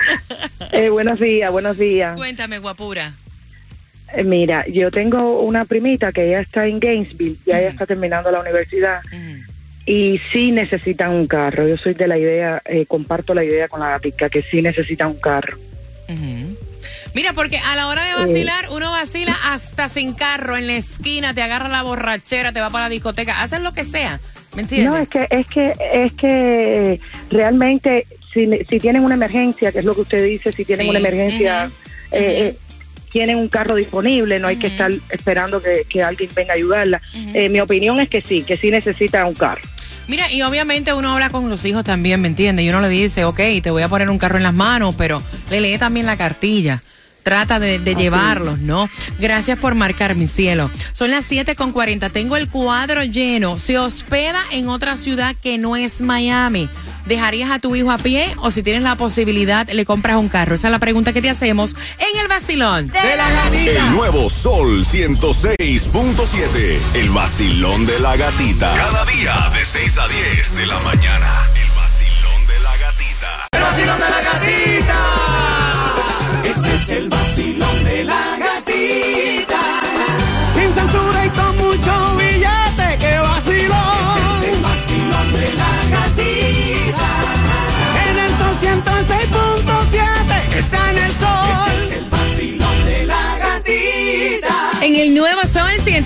Eh, 0.73 0.89
buenos 0.89 1.19
días, 1.19 1.49
buenos 1.49 1.77
días. 1.77 2.15
Cuéntame, 2.17 2.59
guapura. 2.59 3.13
Eh, 4.13 4.23
mira, 4.23 4.65
yo 4.67 4.91
tengo 4.91 5.39
una 5.41 5.63
primita 5.65 6.11
que 6.11 6.29
ya 6.29 6.41
está 6.41 6.67
en 6.67 6.79
Gainesville, 6.79 7.37
ya 7.45 7.59
ella 7.59 7.69
está 7.69 7.85
terminando 7.85 8.29
la 8.29 8.41
universidad 8.41 9.01
y 9.85 10.19
sí 10.31 10.51
necesitan 10.51 11.11
un 11.11 11.25
carro. 11.25 11.67
Yo 11.67 11.77
soy 11.77 11.93
de 11.93 12.07
la 12.07 12.17
idea, 12.17 12.61
eh, 12.65 12.85
comparto 12.85 13.33
la 13.33 13.43
idea 13.43 13.69
con 13.69 13.79
la 13.79 13.91
gatica 13.91 14.29
que 14.29 14.43
sí 14.43 14.61
necesitan 14.61 15.07
un 15.07 15.19
carro. 15.19 15.57
Mira, 17.13 17.33
porque 17.33 17.57
a 17.57 17.75
la 17.75 17.87
hora 17.87 18.03
de 18.03 18.13
vacilar, 18.13 18.69
uno 18.69 18.91
vacila 18.91 19.35
hasta 19.45 19.89
sin 19.89 20.13
carro, 20.13 20.57
en 20.57 20.67
la 20.67 20.73
esquina, 20.73 21.33
te 21.33 21.41
agarra 21.41 21.69
la 21.69 21.81
borrachera, 21.81 22.51
te 22.51 22.59
va 22.59 22.69
para 22.69 22.85
la 22.85 22.89
discoteca, 22.89 23.41
haces 23.41 23.61
lo 23.61 23.73
que 23.73 23.85
sea. 23.85 24.19
¿Me 24.55 24.63
entiendes? 24.63 24.89
No, 24.89 24.97
es 24.97 25.09
que 25.09 25.27
es 25.29 25.47
que 25.47 25.73
es 25.93 26.13
que 26.13 26.99
realmente 27.29 28.07
si, 28.45 28.65
si 28.69 28.79
tienen 28.79 29.03
una 29.03 29.15
emergencia, 29.15 29.71
que 29.71 29.79
es 29.79 29.85
lo 29.85 29.95
que 29.95 30.01
usted 30.01 30.23
dice, 30.25 30.51
si 30.51 30.63
tienen 30.65 30.85
Sí. 30.85 30.89
una 30.89 30.99
emergencia, 30.99 31.65
eh, 32.11 32.19
eh, 32.55 32.57
tienen 33.11 33.37
un 33.37 33.47
carro 33.47 33.75
disponible, 33.75 34.39
no 34.39 34.47
hay 34.47 34.57
que 34.57 34.67
estar 34.67 34.91
esperando 35.09 35.61
que, 35.61 35.85
que 35.89 36.03
alguien 36.03 36.29
venga 36.35 36.53
a 36.53 36.55
ayudarla. 36.55 37.01
Eh, 37.33 37.49
mi 37.49 37.59
opinión 37.59 37.99
es 37.99 38.09
que 38.09 38.21
sí, 38.21 38.43
que 38.43 38.57
sí 38.57 38.69
necesita 38.69 39.25
un 39.25 39.33
carro. 39.33 39.61
Mira, 40.07 40.31
y 40.31 40.41
obviamente 40.41 40.93
uno 40.93 41.13
habla 41.13 41.29
con 41.29 41.49
los 41.49 41.65
hijos 41.65 41.83
también, 41.83 42.21
¿me 42.21 42.27
entiendes? 42.29 42.65
Y 42.65 42.69
uno 42.69 42.79
le 42.79 42.87
dice, 42.89 43.25
ok, 43.25 43.39
te 43.61 43.71
voy 43.71 43.81
a 43.83 43.89
poner 43.89 44.09
un 44.09 44.17
carro 44.17 44.37
en 44.37 44.43
las 44.43 44.53
manos, 44.53 44.95
pero 44.97 45.21
le 45.49 45.59
lee 45.61 45.77
también 45.77 46.05
la 46.05 46.15
cartilla. 46.15 46.81
Trata 47.23 47.59
de, 47.59 47.79
de 47.79 47.93
llevarlos, 47.93 48.59
¿no? 48.59 48.89
Gracias 49.19 49.59
por 49.59 49.75
marcar, 49.75 50.15
mi 50.15 50.27
cielo. 50.27 50.71
Son 50.93 51.11
las 51.11 51.25
7 51.25 51.55
con 51.57 51.73
40. 51.73 52.09
Tengo 52.09 52.37
el 52.37 52.47
cuadro 52.47 53.03
lleno. 53.03 53.57
Se 53.59 53.77
hospeda 53.77 54.39
en 54.53 54.69
otra 54.69 54.95
ciudad 54.95 55.35
que 55.43 55.57
no 55.57 55.75
es 55.75 55.99
Miami. 55.99 56.69
¿Dejarías 57.07 57.49
a 57.51 57.59
tu 57.59 57.73
hijo 57.73 57.89
a 57.89 57.97
pie 57.97 58.35
o 58.39 58.51
si 58.51 58.63
tienes 58.63 58.83
la 58.83 58.95
posibilidad 58.95 59.65
le 59.69 59.85
compras 59.85 60.17
un 60.17 60.27
carro? 60.27 60.55
Esa 60.55 60.67
es 60.67 60.71
la 60.71 60.79
pregunta 60.79 61.13
que 61.13 61.21
te 61.21 61.29
hacemos 61.29 61.73
en 61.99 62.19
el 62.19 62.27
vacilón. 62.27 62.91
El 63.53 63.91
nuevo 63.91 64.29
Sol 64.29 64.83
106.7. 64.83 66.77
El 66.95 67.09
vacilón 67.11 67.85
de 67.85 67.97
la 67.99 68.17
gatita. 68.17 68.73
Cada 68.75 69.05
día 69.05 69.35
de 69.57 69.65
6 69.65 69.97
a 69.97 70.07
10 70.07 70.55
de 70.57 70.65
la 70.65 70.79
mañana. 70.79 71.47
El 71.55 71.69
vacilón 71.77 72.45
de 72.45 72.59
la 72.59 72.77
gatita. 72.77 73.47
El 73.53 73.61
vacilón 73.61 73.99
de 73.99 74.09
la 74.09 74.21
gatita. 74.21 74.56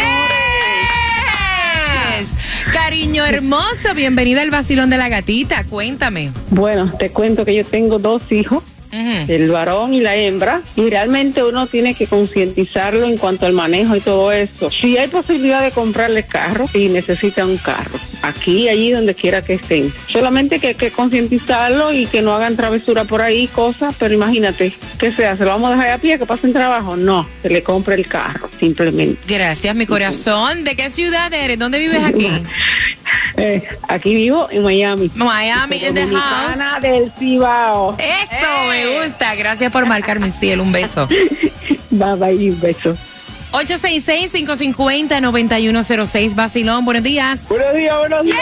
Cariño 2.72 3.24
hermoso, 3.24 3.92
bienvenida 3.96 4.42
al 4.42 4.50
vacilón 4.50 4.90
de 4.90 4.98
la 4.98 5.08
gatita. 5.08 5.64
Cuéntame. 5.64 6.30
Bueno, 6.50 6.92
te 6.96 7.10
cuento 7.10 7.44
que 7.44 7.56
yo 7.56 7.64
tengo 7.64 7.98
dos 7.98 8.22
hijos, 8.30 8.62
el 9.28 9.50
varón 9.50 9.94
y 9.94 10.00
la 10.00 10.16
hembra, 10.16 10.62
y 10.76 10.88
realmente 10.88 11.42
uno 11.42 11.66
tiene 11.66 11.94
que 11.94 12.07
concientizarlo 12.07 13.07
en 13.07 13.16
cuanto 13.16 13.46
al 13.46 13.52
manejo 13.52 13.96
y 13.96 14.00
todo 14.00 14.33
eso. 14.33 14.70
Si 14.70 14.96
hay 14.96 15.09
posibilidad 15.09 15.62
de 15.62 15.70
comprarle 15.70 16.24
carro 16.24 16.66
y 16.74 16.88
necesita 16.88 17.44
un 17.44 17.57
carro, 17.57 17.98
aquí, 18.22 18.68
allí, 18.68 18.90
donde 18.90 19.14
quiera 19.14 19.42
que 19.42 19.54
estén. 19.54 19.92
Solamente 20.09 20.59
que 20.59 20.68
hay 20.68 20.74
que 20.74 20.90
concientizarlo 20.90 21.92
y 21.92 22.07
que 22.07 22.22
no 22.22 22.33
hagan 22.33 22.57
travesura 22.57 23.04
por 23.04 23.22
ahí, 23.22 23.46
cosas, 23.48 23.94
pero 23.98 24.14
imagínate, 24.14 24.72
¿qué 24.98 25.12
se 25.12 25.26
hace? 25.26 25.44
¿Lo 25.44 25.50
vamos 25.50 25.70
a 25.70 25.74
dejar 25.74 25.90
a 25.90 25.98
pie 25.98 26.18
que 26.18 26.26
pasen 26.26 26.52
trabajo? 26.52 26.96
No, 26.96 27.28
se 27.42 27.50
le 27.50 27.62
compre 27.62 27.94
el 27.94 28.07
carro, 28.07 28.48
simplemente. 28.59 29.20
Gracias, 29.26 29.74
mi 29.74 29.87
corazón. 29.87 30.64
¿De 30.64 30.76
qué 30.76 30.90
ciudad 30.90 31.33
eres? 31.33 31.59
¿Dónde 31.59 31.78
vives 31.78 32.02
aquí? 32.02 32.28
Eh, 33.37 33.62
aquí 33.88 34.14
vivo 34.14 34.47
en 34.51 34.62
Miami. 34.62 35.11
Miami, 35.14 35.77
in 35.85 35.94
the 35.94 36.07
house. 36.07 36.83
Del 36.83 37.11
Cibao. 37.18 37.97
Eso, 37.99 38.68
me 38.68 39.07
gusta. 39.07 39.35
Gracias 39.35 39.73
por 39.73 39.87
marcar 39.87 40.20
mi 40.20 40.31
cielo. 40.31 40.62
Un 40.62 40.70
beso. 40.73 41.09
Bye 41.90 42.14
bye, 42.16 42.51
un 42.51 42.61
beso. 42.61 42.94
866-550-9106, 43.53 46.35
Basilón. 46.35 46.85
Buenos 46.85 47.05
días. 47.05 47.38
Buenos 47.49 47.73
días, 47.75 47.97
buenos 47.99 48.25
días. 48.25 48.37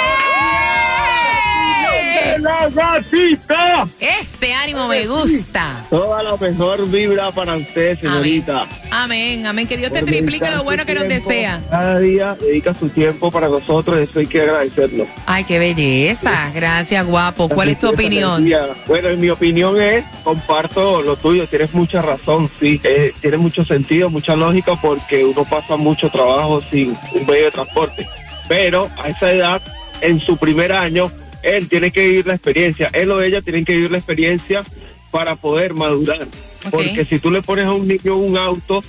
La 2.42 2.68
gatita! 2.68 3.86
Ese 4.00 4.52
ánimo 4.52 4.88
me 4.88 5.06
gusta. 5.06 5.84
Toda 5.88 6.22
la 6.22 6.36
mejor 6.36 6.90
vibra 6.90 7.30
para 7.30 7.56
usted, 7.56 7.98
señorita. 7.98 8.66
Amén, 8.90 9.46
amén. 9.46 9.66
Que 9.66 9.76
Dios 9.76 9.92
te 9.92 10.02
triplique 10.02 10.50
lo 10.50 10.64
bueno 10.64 10.84
que 10.84 10.94
nos 10.94 11.08
desea. 11.08 11.60
Cada 11.70 11.98
día 12.00 12.36
dedica 12.40 12.74
su 12.74 12.88
tiempo 12.88 13.30
para 13.30 13.48
nosotros, 13.48 13.96
eso 13.98 14.18
hay 14.18 14.26
que 14.26 14.40
agradecerlo. 14.40 15.06
Ay, 15.26 15.44
qué 15.44 15.58
belleza. 15.58 16.50
Gracias, 16.54 17.06
guapo. 17.06 17.48
¿Cuál 17.48 17.70
es 17.70 17.78
tu 17.78 17.88
opinión? 17.88 18.48
Bueno, 18.86 19.08
en 19.08 19.20
mi 19.20 19.30
opinión 19.30 19.80
es, 19.80 20.04
comparto 20.24 21.02
lo 21.02 21.16
tuyo, 21.16 21.46
tienes 21.46 21.72
mucha 21.74 22.02
razón, 22.02 22.50
sí, 22.58 22.80
eh, 22.82 23.12
tiene 23.20 23.36
mucho 23.36 23.64
sentido, 23.64 24.10
mucha 24.10 24.36
lógica 24.36 24.74
porque 24.76 25.24
uno 25.24 25.44
pasa 25.44 25.76
mucho 25.76 26.10
trabajo 26.10 26.60
sin 26.70 26.96
un 27.14 27.26
medio 27.26 27.44
de 27.46 27.50
transporte. 27.52 28.08
Pero 28.48 28.90
a 29.02 29.08
esa 29.08 29.32
edad, 29.32 29.62
en 30.00 30.20
su 30.20 30.36
primer 30.36 30.72
año, 30.72 31.10
él 31.42 31.68
tiene 31.68 31.90
que 31.90 32.06
vivir 32.06 32.26
la 32.26 32.34
experiencia, 32.34 32.90
él 32.92 33.10
o 33.10 33.22
ella 33.22 33.42
tienen 33.42 33.64
que 33.64 33.74
vivir 33.74 33.90
la 33.90 33.98
experiencia 33.98 34.64
para 35.10 35.36
poder 35.36 35.74
madurar. 35.74 36.26
Porque 36.70 37.04
si 37.04 37.18
tú 37.18 37.30
le 37.30 37.42
pones 37.42 37.66
a 37.66 37.72
un 37.72 37.88
niño 37.88 38.16
un 38.16 38.36
auto 38.36 38.82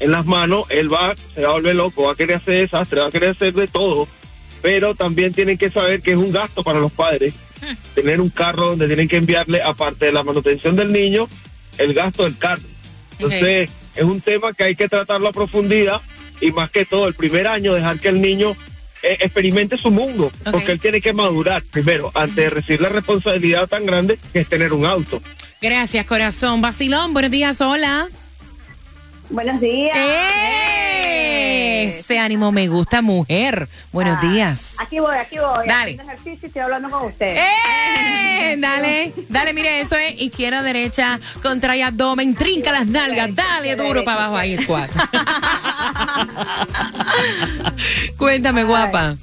en 0.00 0.10
las 0.10 0.26
manos, 0.26 0.66
él 0.70 0.92
va, 0.92 1.14
se 1.34 1.42
va 1.42 1.50
a 1.50 1.52
volver 1.52 1.76
loco, 1.76 2.04
va 2.04 2.12
a 2.12 2.16
querer 2.16 2.36
hacer 2.36 2.54
desastre, 2.54 3.00
va 3.00 3.06
a 3.06 3.10
querer 3.10 3.30
hacer 3.30 3.52
de 3.54 3.68
todo. 3.68 4.08
Pero 4.62 4.94
también 4.94 5.32
tienen 5.32 5.56
que 5.56 5.70
saber 5.70 6.02
que 6.02 6.12
es 6.12 6.16
un 6.16 6.32
gasto 6.32 6.62
para 6.62 6.80
los 6.80 6.92
padres 6.92 7.34
tener 7.94 8.20
un 8.20 8.30
carro 8.30 8.70
donde 8.70 8.86
tienen 8.86 9.08
que 9.08 9.16
enviarle, 9.16 9.62
aparte 9.62 10.06
de 10.06 10.12
la 10.12 10.22
manutención 10.22 10.76
del 10.76 10.92
niño, 10.92 11.28
el 11.78 11.94
gasto 11.94 12.24
del 12.24 12.38
carro. 12.38 12.62
Entonces, 13.12 13.70
es 13.94 14.04
un 14.04 14.20
tema 14.20 14.52
que 14.52 14.64
hay 14.64 14.76
que 14.76 14.88
tratarlo 14.88 15.28
a 15.28 15.32
profundidad 15.32 16.00
y 16.40 16.52
más 16.52 16.70
que 16.70 16.84
todo, 16.84 17.06
el 17.06 17.14
primer 17.14 17.46
año 17.46 17.74
dejar 17.74 17.98
que 17.98 18.08
el 18.08 18.20
niño 18.20 18.56
eh, 19.02 19.18
experimente 19.20 19.76
su 19.76 19.90
mundo, 19.90 20.30
porque 20.50 20.72
él 20.72 20.80
tiene 20.80 21.00
que 21.00 21.12
madurar 21.12 21.62
primero 21.62 22.10
antes 22.14 22.36
de 22.36 22.50
recibir 22.50 22.80
la 22.80 22.88
responsabilidad 22.88 23.66
tan 23.66 23.86
grande 23.86 24.18
que 24.32 24.40
es 24.40 24.48
tener 24.48 24.72
un 24.72 24.86
auto. 24.86 25.22
Gracias, 25.60 26.06
corazón. 26.06 26.60
Basilón, 26.60 27.12
buenos 27.12 27.30
días. 27.30 27.60
Hola. 27.60 28.08
Buenos 29.30 29.60
días. 29.60 29.96
Ese 32.00 32.18
ánimo 32.18 32.50
me 32.52 32.68
gusta, 32.68 33.00
mujer. 33.02 33.68
Buenos 33.92 34.18
Ah, 34.20 34.26
días. 34.26 34.74
Aquí 34.78 34.98
voy, 34.98 35.16
aquí 35.16 35.38
voy. 35.38 35.66
Dale. 35.66 35.92
Ejercicio 35.92 36.48
estoy 36.48 36.62
hablando 36.62 36.90
con 36.90 37.06
usted. 37.08 37.36
¡Eh! 37.36 38.56
Dale, 38.58 39.12
dale, 39.28 39.52
mire, 39.52 39.80
eso 39.80 39.96
es 39.96 40.20
izquierda, 40.20 40.62
derecha, 40.62 41.20
contrae 41.42 41.82
abdomen, 41.84 42.34
trinca 42.34 42.72
las 42.72 42.86
nalgas, 42.86 43.34
dale 43.34 43.76
duro 43.76 44.02
para 44.02 44.24
abajo 44.24 44.36
ahí, 44.36 44.58
squat. 44.58 44.90
Cuéntame, 48.16 48.64
guapa. 48.64 49.14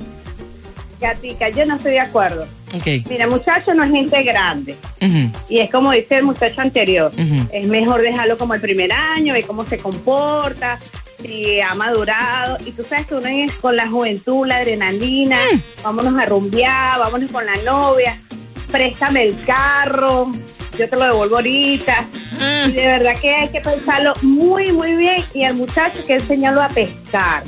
Gatica, 1.00 1.50
yo 1.50 1.66
no 1.66 1.76
estoy 1.76 1.92
de 1.92 2.00
acuerdo. 2.00 2.48
Ok. 2.76 3.08
Mira, 3.10 3.28
muchacho 3.28 3.74
no 3.74 3.84
es 3.84 3.92
gente 3.92 4.24
grande. 4.24 4.76
Y 5.50 5.60
es 5.60 5.70
como 5.70 5.92
dice 5.92 6.18
el 6.18 6.24
muchacho 6.24 6.62
anterior. 6.62 7.12
Es 7.52 7.68
mejor 7.68 8.02
dejarlo 8.02 8.38
como 8.38 8.54
el 8.54 8.62
primer 8.62 8.92
año, 8.92 9.34
ver 9.34 9.46
cómo 9.46 9.66
se 9.66 9.78
comporta, 9.78 10.80
si 11.22 11.62
ha 11.62 11.74
madurado. 11.76 12.58
Y 12.66 12.72
tú 12.72 12.84
sabes 12.84 13.06
que 13.06 13.16
uno 13.16 13.28
es 13.28 13.54
con 13.54 13.76
la 13.76 13.88
juventud, 13.88 14.48
la 14.48 14.58
adrenalina, 14.58 15.38
vámonos 15.84 16.18
a 16.20 16.26
rumbear, 16.26 17.00
vámonos 17.00 17.32
con 17.32 17.46
la 17.46 17.56
novia, 17.58 18.20
préstame 18.72 19.24
el 19.24 19.44
carro, 19.46 20.34
yo 20.78 20.90
te 20.90 20.96
lo 20.96 21.06
devuelvo 21.06 21.38
ahorita. 21.38 22.08
Y 22.68 22.72
de 22.72 22.86
verdad 22.86 23.16
que 23.20 23.34
hay 23.34 23.50
que 23.50 23.62
pensarlo 23.62 24.14
muy, 24.24 24.72
muy 24.72 24.96
bien. 24.96 25.24
Y 25.34 25.44
al 25.44 25.56
muchacho 25.56 26.06
que 26.06 26.16
enseñarlo 26.16 26.62
a 26.62 26.70
pescar, 26.70 27.44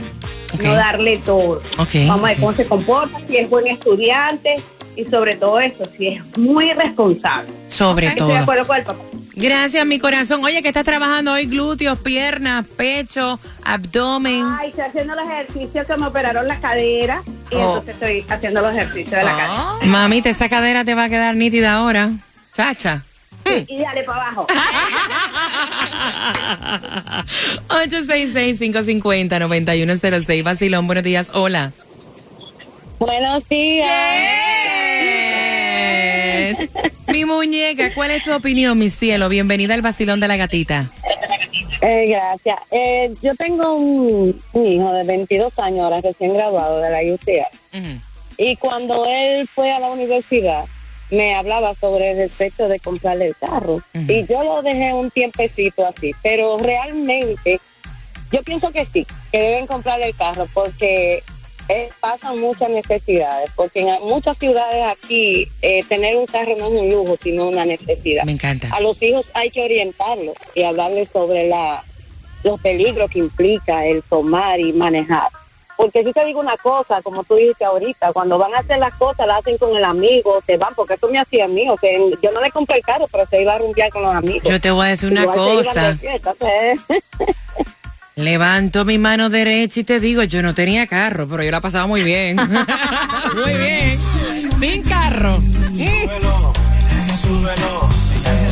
no 0.62 0.74
darle 0.74 1.18
todo. 1.18 1.62
Ok, 1.78 1.90
Vamos 2.08 2.24
a 2.26 2.28
ver 2.30 2.38
cómo 2.40 2.54
se 2.54 2.66
comporta, 2.66 3.18
si 3.28 3.38
es 3.38 3.50
buen 3.50 3.68
estudiante 3.68 4.56
y 4.96 5.06
sobre 5.06 5.36
todo 5.36 5.60
eso, 5.60 5.84
si 5.98 6.08
es 6.08 6.38
muy 6.38 6.72
responsable. 6.74 7.50
Sobre 7.70 8.08
Estoy 8.08 8.20
todo. 8.20 8.28
de 8.30 8.38
acuerdo 8.38 8.68
con 8.68 8.78
el 8.78 8.84
papá. 8.84 9.00
Gracias, 9.36 9.86
mi 9.86 10.00
corazón. 10.00 10.44
Oye, 10.44 10.62
que 10.62 10.68
estás 10.68 10.84
trabajando 10.84 11.32
hoy 11.32 11.46
glúteos, 11.46 11.98
piernas, 12.00 12.66
pecho, 12.76 13.40
abdomen. 13.64 14.44
Ay, 14.60 14.70
estoy 14.70 14.84
haciendo 14.86 15.16
los 15.16 15.26
ejercicios 15.26 15.86
que 15.88 15.96
me 15.98 16.08
operaron 16.08 16.46
la 16.46 16.60
cadera 16.60 17.24
y 17.50 17.56
Oh. 17.56 17.78
entonces 17.80 17.94
estoy 17.94 18.26
haciendo 18.30 18.62
los 18.62 18.72
ejercicios 18.74 19.12
de 19.12 19.24
la 19.24 19.32
cadera. 19.38 19.76
Mamita, 19.84 20.30
esa 20.30 20.50
cadera 20.50 20.84
te 20.84 20.94
va 20.94 21.06
a 21.06 21.10
quedar 21.10 21.36
nítida 21.38 21.76
ahora. 21.76 22.10
Chacha. 22.54 23.04
Y 23.46 23.80
dale 23.82 24.04
para 24.04 24.24
abajo. 24.24 24.46
866-550-9106. 27.68 30.44
Vacilón, 30.44 30.88
buenos 30.88 31.04
días. 31.04 31.30
Hola. 31.34 31.72
Buenos 33.00 33.48
días. 33.48 33.88
Mi 37.08 37.26
muñeca, 37.26 37.94
¿cuál 37.94 38.12
es 38.12 38.24
tu 38.24 38.34
opinión, 38.34 38.78
mi 38.78 38.90
cielo? 38.90 39.30
Bienvenida 39.30 39.74
al 39.74 39.82
vacilón 39.82 40.20
de 40.20 40.28
la 40.28 40.36
gatita. 40.38 40.92
Eh, 41.82 42.08
gracias. 42.10 42.60
Eh, 42.72 43.14
yo 43.22 43.34
tengo 43.36 43.76
un, 43.76 44.42
un 44.54 44.68
hijo 44.68 44.92
de 44.94 45.04
22 45.06 45.58
años 45.60 45.86
ahora 45.86 46.02
recién 46.02 46.34
graduado 46.34 46.82
de 46.82 46.90
la 46.90 47.00
UCA. 47.14 47.48
Y 48.38 48.56
cuando 48.58 49.06
él 49.06 49.48
fue 49.48 49.72
a 49.72 49.80
la 49.80 49.88
universidad, 49.90 50.66
me 51.10 51.36
hablaba 51.36 51.74
sobre 51.76 52.12
el 52.12 52.18
respecto 52.18 52.68
de 52.68 52.80
comprarle 52.80 53.28
el 53.28 53.36
carro. 53.36 53.82
Y 53.94 54.26
yo 54.26 54.44
lo 54.44 54.62
dejé 54.62 54.94
un 54.94 55.10
tiempecito 55.12 55.86
así. 55.86 56.14
Pero 56.22 56.58
realmente, 56.58 57.60
yo 58.32 58.44
pienso 58.44 58.72
que 58.72 58.86
sí, 58.86 59.06
que 59.32 59.40
deben 59.40 59.68
comprarle 59.68 60.08
el 60.08 60.16
carro 60.16 60.48
porque 60.54 61.24
eh, 61.68 61.90
pasan 62.00 62.40
muchas 62.40 62.70
necesidades. 62.70 63.52
Porque 63.56 63.82
en 63.82 64.02
muchas 64.04 64.38
ciudades 64.38 64.84
aquí, 64.86 65.48
eh, 65.62 65.84
tener 65.88 66.16
un 66.16 66.26
carro 66.26 66.56
no 66.58 66.68
es 66.68 66.82
un 66.82 66.90
lujo, 66.92 67.18
sino 67.22 67.48
una 67.48 67.66
necesidad. 67.66 68.24
Me 68.26 68.34
encanta. 68.34 68.70
A 68.72 68.80
los 68.80 69.02
hijos 69.02 69.26
hay 69.34 69.50
que 69.50 69.64
orientarlos 69.64 70.36
y 70.54 70.64
hablarles 70.64 71.10
sobre 71.12 71.48
la, 71.48 71.84
los 72.44 72.60
peligros 72.62 73.10
que 73.10 73.20
implica 73.20 73.86
el 73.86 74.04
tomar 74.04 74.60
y 74.60 74.74
manejar. 74.74 75.30
Porque 75.80 76.04
si 76.04 76.12
te 76.12 76.26
digo 76.26 76.42
una 76.42 76.58
cosa, 76.58 77.02
como 77.02 77.24
tú 77.24 77.36
dijiste 77.36 77.64
ahorita, 77.64 78.12
cuando 78.12 78.38
van 78.38 78.54
a 78.54 78.58
hacer 78.58 78.80
las 78.80 78.94
cosas, 78.96 79.26
las 79.26 79.40
hacen 79.40 79.58
con 79.58 79.78
el 79.78 79.86
amigo, 79.86 80.44
se 80.46 80.58
van, 80.58 80.76
porque 80.76 80.96
eso 80.96 81.08
me 81.08 81.18
hacía 81.18 81.46
a 81.46 81.48
mí, 81.48 81.70
o 81.70 81.78
sea, 81.80 81.90
yo 82.22 82.32
no 82.34 82.42
le 82.42 82.52
compré 82.52 82.80
el 82.80 82.84
carro, 82.84 83.08
pero 83.10 83.26
se 83.28 83.42
iba 83.42 83.54
a 83.54 83.60
rumbear 83.60 83.90
con 83.90 84.02
los 84.02 84.14
amigos. 84.14 84.44
Yo 84.44 84.60
te 84.60 84.72
voy 84.72 84.88
a 84.88 84.90
decir 84.90 85.10
una 85.10 85.26
cosa. 85.26 85.96
fiesta, 85.96 86.36
¿sí? 86.38 86.94
Levanto 88.16 88.84
mi 88.84 88.98
mano 88.98 89.30
derecha 89.30 89.80
y 89.80 89.86
te 89.86 90.02
digo, 90.02 90.22
yo 90.24 90.42
no 90.42 90.54
tenía 90.54 90.86
carro, 90.86 91.30
pero 91.30 91.44
yo 91.44 91.52
la 91.52 91.62
pasaba 91.62 91.88
muy 91.88 92.04
bien. 92.04 92.36
muy 93.36 93.54
bien. 93.54 93.98
Sin 94.60 94.84
carro. 94.84 95.40
Bajito 97.40 98.49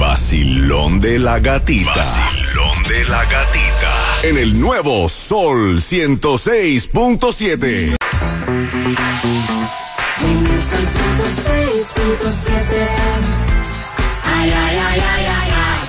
vacilón 0.00 0.98
de 0.98 1.18
la 1.18 1.38
gatita. 1.38 1.94
Vacilón 1.94 2.82
de 2.84 3.04
la 3.04 3.22
gatita. 3.26 3.92
En 4.22 4.38
el 4.38 4.58
nuevo 4.58 5.10
Sol 5.10 5.76
106.7. 5.76 6.88
Sol 6.90 7.18
106.7. 7.20 7.96
Ay, 14.24 14.50
ay, 14.50 14.78
ay, 14.78 14.78
ay, 14.78 15.26
ay, 15.26 15.50
ay. 15.52 15.79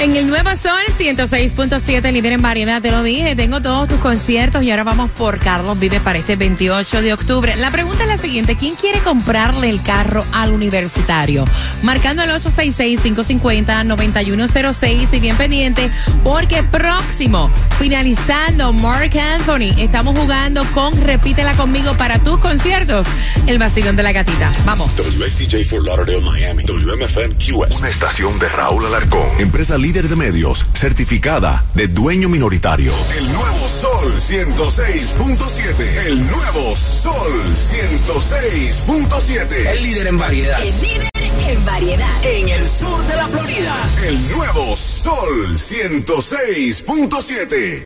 En 0.00 0.16
el 0.16 0.26
Nuevo 0.26 0.50
Sol 0.50 0.82
106.7, 0.98 2.12
líder 2.12 2.32
en 2.32 2.42
variedad, 2.42 2.82
te 2.82 2.90
lo 2.90 3.02
dije, 3.02 3.34
tengo 3.34 3.62
todos 3.62 3.88
tus 3.88 3.96
conciertos 3.98 4.62
y 4.62 4.70
ahora 4.70 4.84
vamos 4.84 5.10
por 5.10 5.38
Carlos 5.38 5.78
Vive 5.78 6.00
para 6.00 6.18
este 6.18 6.36
28 6.36 7.00
de 7.00 7.14
octubre. 7.14 7.56
La 7.56 7.70
pregunta 7.70 8.02
es 8.02 8.08
la 8.08 8.18
siguiente, 8.18 8.56
¿quién 8.56 8.74
quiere 8.74 8.98
comprarle 9.00 9.70
el 9.70 9.80
carro 9.82 10.24
al 10.32 10.52
universitario? 10.52 11.46
Marcando 11.82 12.22
el 12.22 12.30
866-550-9106 12.30 15.08
y 15.12 15.20
bien 15.20 15.36
pendiente 15.36 15.90
porque 16.22 16.62
próximo, 16.62 17.50
finalizando 17.78 18.72
Mark 18.72 19.18
Anthony, 19.18 19.74
estamos 19.78 20.18
jugando 20.18 20.64
con 20.72 21.00
Repítela 21.00 21.54
conmigo 21.54 21.96
para 21.96 22.18
tus 22.18 22.38
conciertos, 22.38 23.06
el 23.46 23.58
vacilón 23.58 23.96
de 23.96 24.02
la 24.02 24.12
gatita. 24.12 24.52
Vamos. 24.66 24.94
WSTJ 24.96 25.64
for 25.64 25.82
Lauderdale, 25.84 26.20
Miami. 26.20 26.64
WMFM 26.94 27.34
QS. 27.34 27.78
Una 27.78 27.88
estación 27.88 28.38
de 28.38 28.48
Raúl 28.48 28.86
Alarcón. 28.86 29.26
Empresa 29.38 29.76
líder 29.76 30.08
de 30.08 30.14
medios, 30.16 30.64
certificada 30.74 31.66
de 31.74 31.88
dueño 31.88 32.28
minoritario. 32.28 32.92
El 33.16 33.32
nuevo 33.32 33.68
Sol 33.68 34.20
106.7. 34.20 36.06
El 36.06 36.24
nuevo 36.28 36.76
Sol 36.76 37.32
106.7. 37.54 39.66
El 39.66 39.82
líder 39.82 40.06
en 40.06 40.18
variedad. 40.18 40.62
El 40.62 40.80
líder 40.80 41.08
en 41.48 41.64
variedad. 41.64 42.24
En 42.24 42.48
el 42.48 42.64
sur 42.64 43.04
de 43.06 43.16
la 43.16 43.26
Florida. 43.28 43.74
El 44.06 44.30
nuevo 44.30 44.76
Sol 44.76 45.56
106.7. 45.56 47.82